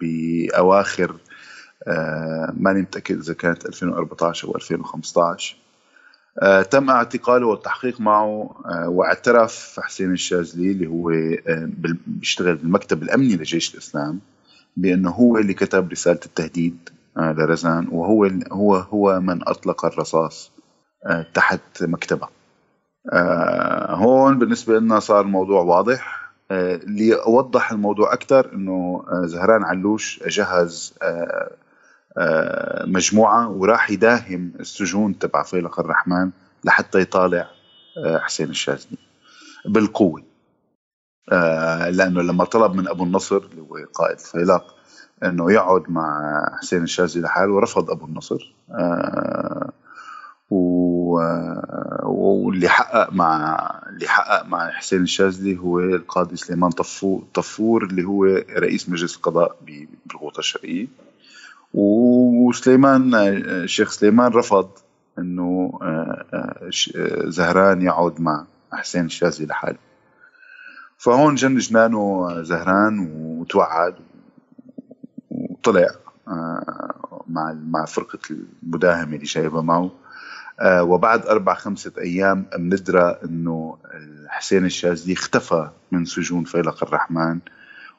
بأواخر 0.00 1.16
آه، 1.88 2.52
ماني 2.56 2.80
متأكد 2.82 3.18
إذا 3.18 3.34
كانت 3.34 3.66
2014 3.66 4.48
أو 4.48 4.56
2015 4.56 5.56
تم 6.70 6.90
اعتقاله 6.90 7.46
والتحقيق 7.46 8.00
معه 8.00 8.56
واعترف 8.86 9.80
حسين 9.82 10.12
الشاذلي 10.12 10.72
اللي 10.72 10.86
هو 10.86 11.12
بيشتغل 12.06 12.54
بالمكتب 12.56 13.02
الأمني 13.02 13.36
لجيش 13.36 13.74
الإسلام 13.74 14.20
بأنه 14.76 15.10
هو 15.10 15.38
اللي 15.38 15.54
كتب 15.54 15.90
رسالة 15.90 16.20
التهديد 16.26 16.88
لرزان 17.16 17.88
وهو 17.92 18.30
هو 18.52 18.76
هو 18.76 19.20
من 19.20 19.48
أطلق 19.48 19.84
الرصاص 19.84 20.52
تحت 21.34 21.82
مكتبه. 21.82 22.28
آه 23.12 23.94
هون 23.94 24.38
بالنسبة 24.38 24.78
لنا 24.78 25.00
صار 25.00 25.20
الموضوع 25.20 25.62
واضح. 25.62 26.21
آه 26.50 26.76
ليوضح 26.76 27.72
الموضوع 27.72 28.12
أكثر 28.12 28.52
أنه 28.52 29.04
آه 29.08 29.26
زهران 29.26 29.62
علوش 29.64 30.22
جهز 30.26 30.94
آه 31.02 31.50
مجموعة 32.86 33.48
وراح 33.50 33.90
يداهم 33.90 34.52
السجون 34.60 35.18
تبع 35.18 35.42
فيلق 35.42 35.80
الرحمن 35.80 36.30
لحتى 36.64 37.00
يطالع 37.00 37.48
حسين 38.06 38.50
الشاذلي 38.50 38.98
بالقوة. 39.66 40.22
لأنه 41.90 42.22
لما 42.22 42.44
طلب 42.44 42.74
من 42.74 42.88
أبو 42.88 43.04
النصر 43.04 43.36
اللي 43.36 43.62
هو 43.62 43.76
قائد 43.94 44.18
فيلق 44.18 44.74
أنه 45.24 45.52
يقعد 45.52 45.90
مع 45.90 46.46
حسين 46.60 46.82
الشاذلي 46.82 47.22
لحاله 47.22 47.52
ورفض 47.52 47.90
أبو 47.90 48.04
النصر. 48.04 48.54
آه 50.52 52.00
واللي 52.04 52.68
حقق 52.68 53.12
مع 53.12 53.56
اللي 53.88 54.08
حقق 54.08 54.46
مع 54.46 54.70
حسين 54.70 55.02
الشاذلي 55.02 55.58
هو 55.58 55.80
القاضي 55.80 56.36
سليمان 56.36 56.70
طفور 56.70 57.24
طفور 57.34 57.84
اللي 57.84 58.04
هو 58.04 58.24
رئيس 58.58 58.88
مجلس 58.88 59.16
القضاء 59.16 59.56
بالغوطة 60.06 60.38
الشرقية. 60.38 60.86
وسليمان 61.74 63.14
الشيخ 63.14 63.90
سليمان 63.90 64.32
رفض 64.32 64.70
إنه 65.18 65.78
زهران 67.26 67.82
يعود 67.82 68.20
مع 68.20 68.44
حسين 68.72 69.04
الشاذلي 69.04 69.46
لحاله. 69.46 69.78
فهون 70.98 71.34
جن 71.34 71.56
جنانه 71.56 72.28
زهران 72.42 72.98
وتوعد 73.16 73.94
وطلع 75.30 75.88
مع 77.28 77.52
مع 77.66 77.84
فرقة 77.84 78.18
المداهمة 78.30 79.14
اللي 79.14 79.24
جايبها 79.24 79.62
معه. 79.62 79.90
وبعد 80.64 81.26
أربع 81.26 81.54
خمسة 81.54 81.92
أيام 81.98 82.44
بندرى 82.58 83.18
أنه 83.24 83.76
حسين 84.28 84.64
الشاذلي 84.64 85.12
اختفى 85.12 85.68
من 85.92 86.04
سجون 86.04 86.44
فيلق 86.44 86.84
الرحمن 86.84 87.38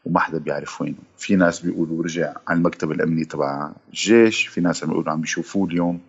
وما 0.05 0.19
حدا 0.19 0.37
بيعرف 0.37 0.81
وينه. 0.81 0.97
في 1.17 1.35
ناس 1.35 1.59
بيقولوا 1.59 2.03
رجع 2.03 2.33
على 2.47 2.57
المكتب 2.57 2.91
الأمني 2.91 3.25
تبع 3.25 3.71
الجيش 3.89 4.47
في 4.47 4.61
ناس 4.61 4.83
عم 4.83 4.89
بيقولوا 4.89 5.11
عم 5.11 5.21
بيشوفوه 5.21 5.67
اليوم 5.67 5.99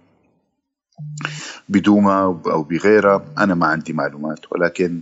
بدوما 1.68 2.20
أو 2.46 2.62
بغيرها. 2.62 3.24
أنا 3.38 3.54
ما 3.54 3.66
عندي 3.66 3.92
معلومات 3.92 4.52
ولكن 4.52 5.00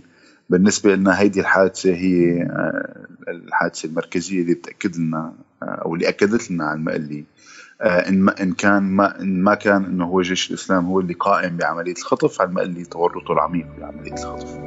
بالنسبة 0.49 0.95
لنا 0.95 1.19
هيدي 1.19 1.39
الحادثة 1.39 1.93
هي 1.93 2.41
آه، 2.41 3.07
الحادثة 3.27 3.87
المركزية 3.89 4.41
اللي 4.41 4.53
بتأكد 4.53 4.97
لنا 4.97 5.33
آه، 5.63 5.65
أو 5.65 5.95
اللي 5.95 6.09
أكدت 6.09 6.51
لنا 6.51 6.65
على 6.65 6.77
المقلي 6.77 7.23
آه، 7.83 8.09
إن 8.09 8.21
ما 8.21 8.41
إن 8.41 8.53
كان 8.53 8.83
ما 8.83 9.21
إن 9.21 9.43
ما 9.43 9.55
كان 9.55 9.85
إنه 9.85 10.05
هو 10.05 10.21
جيش 10.21 10.49
الإسلام 10.49 10.85
هو 10.85 10.99
اللي 10.99 11.13
قائم 11.13 11.57
بعملية 11.57 11.93
الخطف 11.93 12.41
على 12.41 12.49
المقلي 12.49 12.85
تورطه 12.85 13.33
العميق 13.33 13.67
بعملية 13.77 14.13
الخطف. 14.13 14.59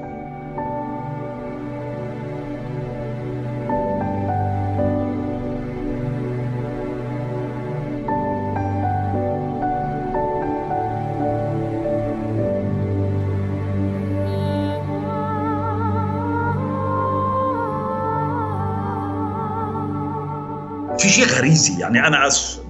في 20.98 21.08
شيء 21.08 21.26
غريزي 21.26 21.80
يعني 21.80 22.06
أنا 22.06 22.26
اسف 22.26 22.65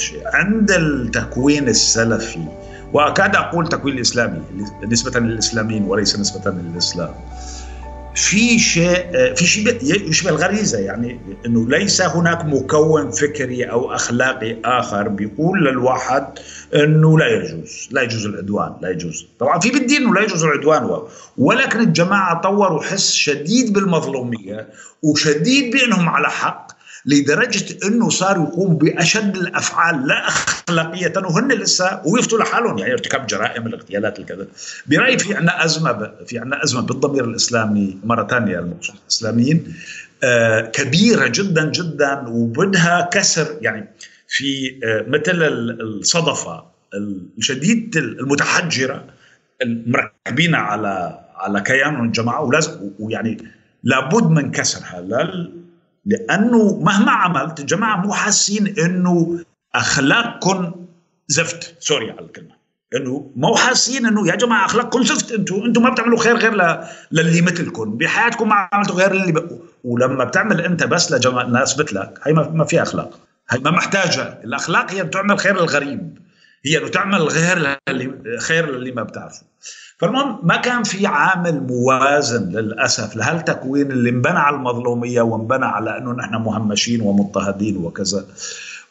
الشيء 0.00 0.22
عند 0.26 0.70
التكوين 0.70 1.68
السلفي. 1.68 2.44
واكاد 2.92 3.36
أقول 3.36 3.68
تكوين 3.68 3.94
الإسلامي 3.96 4.42
نسبة 4.86 5.20
للإسلاميين 5.20 5.84
وليس 5.84 6.18
نسبة 6.18 6.50
للإسلام. 6.50 7.14
في 8.14 8.58
شيء 8.58 9.34
في 9.34 9.46
شيء 9.46 9.78
يشبه 10.10 10.30
الغريزة 10.30 10.78
يعني 10.78 11.20
إنه 11.46 11.68
ليس 11.68 12.02
هناك 12.02 12.44
مكون 12.44 13.10
فكري 13.10 13.64
أو 13.64 13.94
أخلاقي 13.94 14.56
آخر 14.64 15.08
بيقول 15.08 15.64
للواحد 15.64 16.24
إنه 16.74 17.18
لا 17.18 17.26
يجوز 17.26 17.88
لا 17.90 18.02
يجوز 18.02 18.26
العدوان 18.26 18.72
لا 18.82 18.90
يجوز. 18.90 19.26
طبعا 19.38 19.58
في 19.60 19.70
بالدين 19.70 20.02
انه 20.02 20.14
لا 20.14 20.22
يجوز 20.22 20.44
العدوان 20.44 21.02
ولكن 21.38 21.80
الجماعة 21.80 22.40
طوروا 22.40 22.82
حس 22.82 23.12
شديد 23.12 23.72
بالمظلومية 23.72 24.68
وشديد 25.02 25.72
بأنهم 25.76 26.08
على 26.08 26.28
حق. 26.28 26.79
لدرجة 27.06 27.86
إنه 27.86 28.08
صاروا 28.08 28.48
يقوموا 28.48 28.78
بأشد 28.78 29.36
الأفعال 29.36 30.06
لا 30.06 30.28
أخلاقية 30.28 31.12
وهن 31.16 31.52
لسه 31.52 32.02
ويفتوا 32.06 32.38
لحالهم. 32.38 32.78
يعني 32.78 32.92
ارتكاب 32.92 33.26
جرائم 33.26 33.66
الاغتيالات 33.66 34.18
الكذا. 34.18 34.46
برأيي 34.86 35.18
في 35.18 35.34
عندنا 35.34 35.64
أزمة 35.64 36.12
في 36.26 36.38
عندنا 36.38 36.64
أزمة 36.64 36.80
بالضمير 36.80 37.24
الإسلامي 37.24 37.98
مرة 38.04 38.26
ثانية 38.26 38.58
المقصود 38.58 38.96
الإسلاميين 39.02 39.74
آه 40.24 40.60
كبيرة 40.60 41.26
جدا 41.26 41.70
جدا 41.70 42.24
وبدها 42.28 43.08
كسر. 43.12 43.46
يعني 43.60 43.88
في 44.28 44.80
آه 44.84 45.04
مثل 45.08 45.42
الصدفة 45.80 46.64
الشديد 47.38 47.96
المتحجرة 47.96 49.04
المركبين 49.62 50.54
على 50.54 51.20
على 51.36 51.60
كيان 51.60 52.04
الجماعة 52.04 52.42
ولازم 52.42 52.90
ويعني 52.98 53.38
لابد 53.84 54.30
من 54.30 54.50
كسرها. 54.50 55.00
لأنه 56.10 56.78
مهما 56.80 57.12
عملت 57.12 57.60
الجماعه 57.60 57.96
مو 57.96 58.12
حاسين 58.12 58.74
إنه 58.78 59.38
اخلاقكم 59.74 60.72
زفت. 61.28 61.74
سوري 61.80 62.10
على 62.10 62.20
الكلمة. 62.20 62.60
إنه 62.96 63.30
مو 63.36 63.54
حاسين 63.54 64.06
إنه 64.06 64.28
يا 64.28 64.34
جماعة 64.34 64.66
اخلاقكم 64.66 65.02
زفت. 65.02 65.32
أنتم 65.32 65.54
أنتم 65.54 65.82
ما 65.82 65.90
بتعملوا 65.90 66.18
خير 66.18 66.36
غير 66.36 66.54
ل... 66.54 66.84
للي 67.12 67.40
مثلكم 67.40 67.98
بحياتكم 67.98 68.48
ما 68.48 68.68
عملتوا 68.72 68.94
غير 68.94 69.12
اللي 69.12 69.32
بقوا. 69.32 69.58
ولما 69.84 70.24
بتعمل 70.24 70.60
أنت 70.60 70.84
بس 70.84 71.12
لجماعه 71.12 71.44
ناس 71.44 71.78
مثلك 71.78 72.18
هي 72.22 72.32
ما 72.32 72.64
في 72.64 72.82
أخلاق. 72.82 73.18
هي 73.50 73.58
ما 73.58 73.70
محتاجة. 73.70 74.40
الأخلاق 74.44 74.90
هي 74.90 75.02
بتعمل 75.02 75.38
خير 75.38 75.54
للغريب. 75.60 76.18
هي 76.64 76.78
إنه 76.78 76.88
تعمل 76.88 77.22
غير 77.22 77.76
للي 77.88 78.38
خير 78.40 78.70
للي 78.70 78.92
ما 78.92 79.02
بتعرفه. 79.02 79.42
فالمهم 79.98 80.40
ما 80.42 80.56
كان 80.56 80.82
في 80.82 81.06
عامل 81.06 81.66
موازن 81.66 82.48
للأسف 82.48 83.16
لهالتكوين 83.16 83.90
اللي 83.90 84.10
انبنى 84.10 84.38
على 84.38 84.56
المظلومية 84.56 85.22
وانبنى 85.22 85.64
على 85.64 85.98
إنه 85.98 86.12
نحن 86.12 86.34
مهمشين 86.34 87.00
ومضطهدين 87.00 87.76
وكذا. 87.76 88.26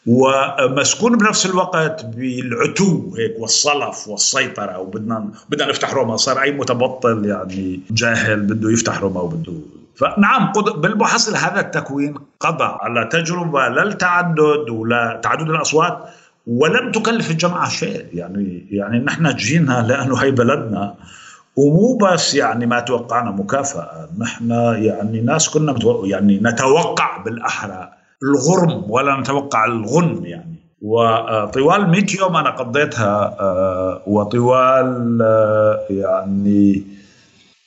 ومسكون 0.07 1.17
بنفس 1.17 1.45
الوقت 1.45 2.05
بالعتو 2.05 3.15
هيك 3.17 3.39
والصلف 3.39 4.07
والسيطرة 4.07 4.80
وبدنا 4.80 5.30
بدنا 5.49 5.70
نفتح 5.70 5.93
روما. 5.93 6.17
صار 6.17 6.41
أي 6.41 6.51
متبطل 6.51 7.26
يعني 7.26 7.82
جاهل 7.91 8.39
بده 8.39 8.72
يفتح 8.72 9.01
روما 9.01 9.22
وبده 9.22 9.53
فنعم 9.95 10.51
بالمحصل 10.53 11.36
هذا 11.36 11.59
التكوين 11.59 12.15
قضى 12.39 12.78
على 12.82 13.09
تجربة 13.11 13.67
لا 13.67 13.84
التعدد 13.84 14.70
ولا 14.70 15.20
تعدد 15.24 15.49
الأصوات. 15.49 16.09
ولم 16.50 16.91
تكلف 16.91 17.32
الجامعة 17.32 17.70
شيء. 17.70 18.06
يعني 18.14 18.68
يعني 18.72 19.00
نحن 19.00 19.36
جينا 19.36 19.86
لأنه 19.88 20.16
هي 20.16 20.32
بلدنا. 20.32 20.95
ومو 21.56 21.97
بس 21.97 22.36
يعني 22.36 22.66
ما 22.66 22.80
توقعنا 22.80 23.32
مكافأة. 23.32 24.10
نحن 24.18 24.52
يعني 24.76 25.22
ناس 25.22 25.50
كنا 25.50 25.76
يعني 26.04 26.39
نتوقع 26.43 27.18
بالأحرى 27.24 27.89
الغرم 28.24 28.91
ولا 28.91 29.20
نتوقع 29.20 29.66
الغنم 29.66 30.26
يعني. 30.26 30.56
وطوال 30.82 31.89
100 31.89 32.06
يوم 32.20 32.36
أنا 32.36 32.50
قضيتها 32.50 33.38
آه، 33.39 34.02
وطوال 34.08 35.20
آه، 35.22 35.80
يعني 35.89 36.84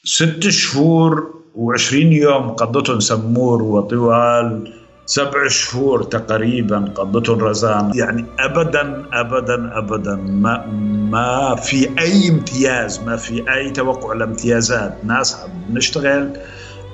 ست 0.05 0.49
شهور 0.49 1.35
و20 1.57 1.95
يوم 1.95 2.49
قضيتهم 2.49 3.01
سمور. 3.01 3.63
وطوال 3.63 4.73
سبع 5.07 5.49
شهور 5.49 6.03
تقريبا 6.03 6.93
قضته 6.95 7.35
رزان 7.35 7.91
يعني 7.95 8.25
ابدا 8.41 9.05
ابدا 9.13 9.79
ابدا. 9.79 10.17
ما 10.17 10.67
ما 11.11 11.55
في 11.55 11.89
أي 11.99 12.29
امتياز 12.29 13.01
ما 13.01 13.17
في 13.17 13.45
أي 13.55 13.71
توقع 13.71 14.13
لامتيازات. 14.13 15.05
ناس 15.05 15.47
بنشتغل 15.69 16.31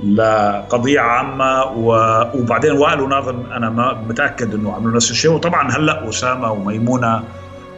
لقضية 0.04 1.00
عامة 1.00 1.62
وبعدين 2.34 2.72
وائل 2.72 3.00
وناظم 3.00 3.52
أنا 3.52 3.70
ما 3.70 4.02
متأكد 4.08 4.54
أنه 4.54 4.72
عملوا 4.72 4.96
نفس 4.96 5.10
الشيء. 5.10 5.30
وطبعا 5.30 5.70
هلأ 5.70 6.08
أسامة 6.08 6.52
وميمونة 6.52 7.24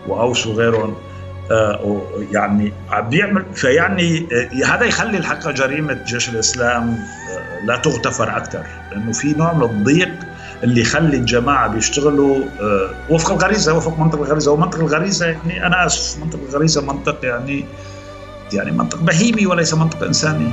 وأوس 0.08 0.46
وغيرهم 0.46 0.94
يعني 2.32 2.72
عم 2.90 3.08
بيعمل 3.08 3.44
فيعني 3.54 4.28
آه، 4.32 4.66
هذا 4.66 4.84
يخلي 4.84 5.18
الحقيقة 5.18 5.50
جريمة 5.50 5.98
جيش 6.06 6.28
الإسلام 6.28 6.90
آه، 6.90 7.66
لا 7.66 7.76
تغتفر 7.76 8.36
أكثر 8.36 8.66
لأنه 8.92 9.12
في 9.12 9.34
نوع 9.38 9.52
من 9.52 9.62
الضيق 9.62 10.12
اللي 10.64 10.80
يخلي 10.80 11.16
الجماعة 11.16 11.68
بيشتغلوا 11.68 12.44
وفق 13.10 13.30
الغريزة 13.30 13.74
وفق 13.74 13.98
منطق 13.98 14.18
الغريزة 14.18 14.52
ومنطق 14.52 14.78
الغريزة 14.78 15.26
يعني 15.26 15.66
أنا 15.66 15.86
آسف 15.86 16.18
منطق 16.24 16.38
الغريزة 16.48 16.82
منطق 16.82 17.24
يعني 17.24 17.64
يعني 18.52 18.70
منطق 18.70 18.98
بهيمي 18.98 19.46
وليس 19.46 19.74
منطق 19.74 20.02
إنساني. 20.04 20.50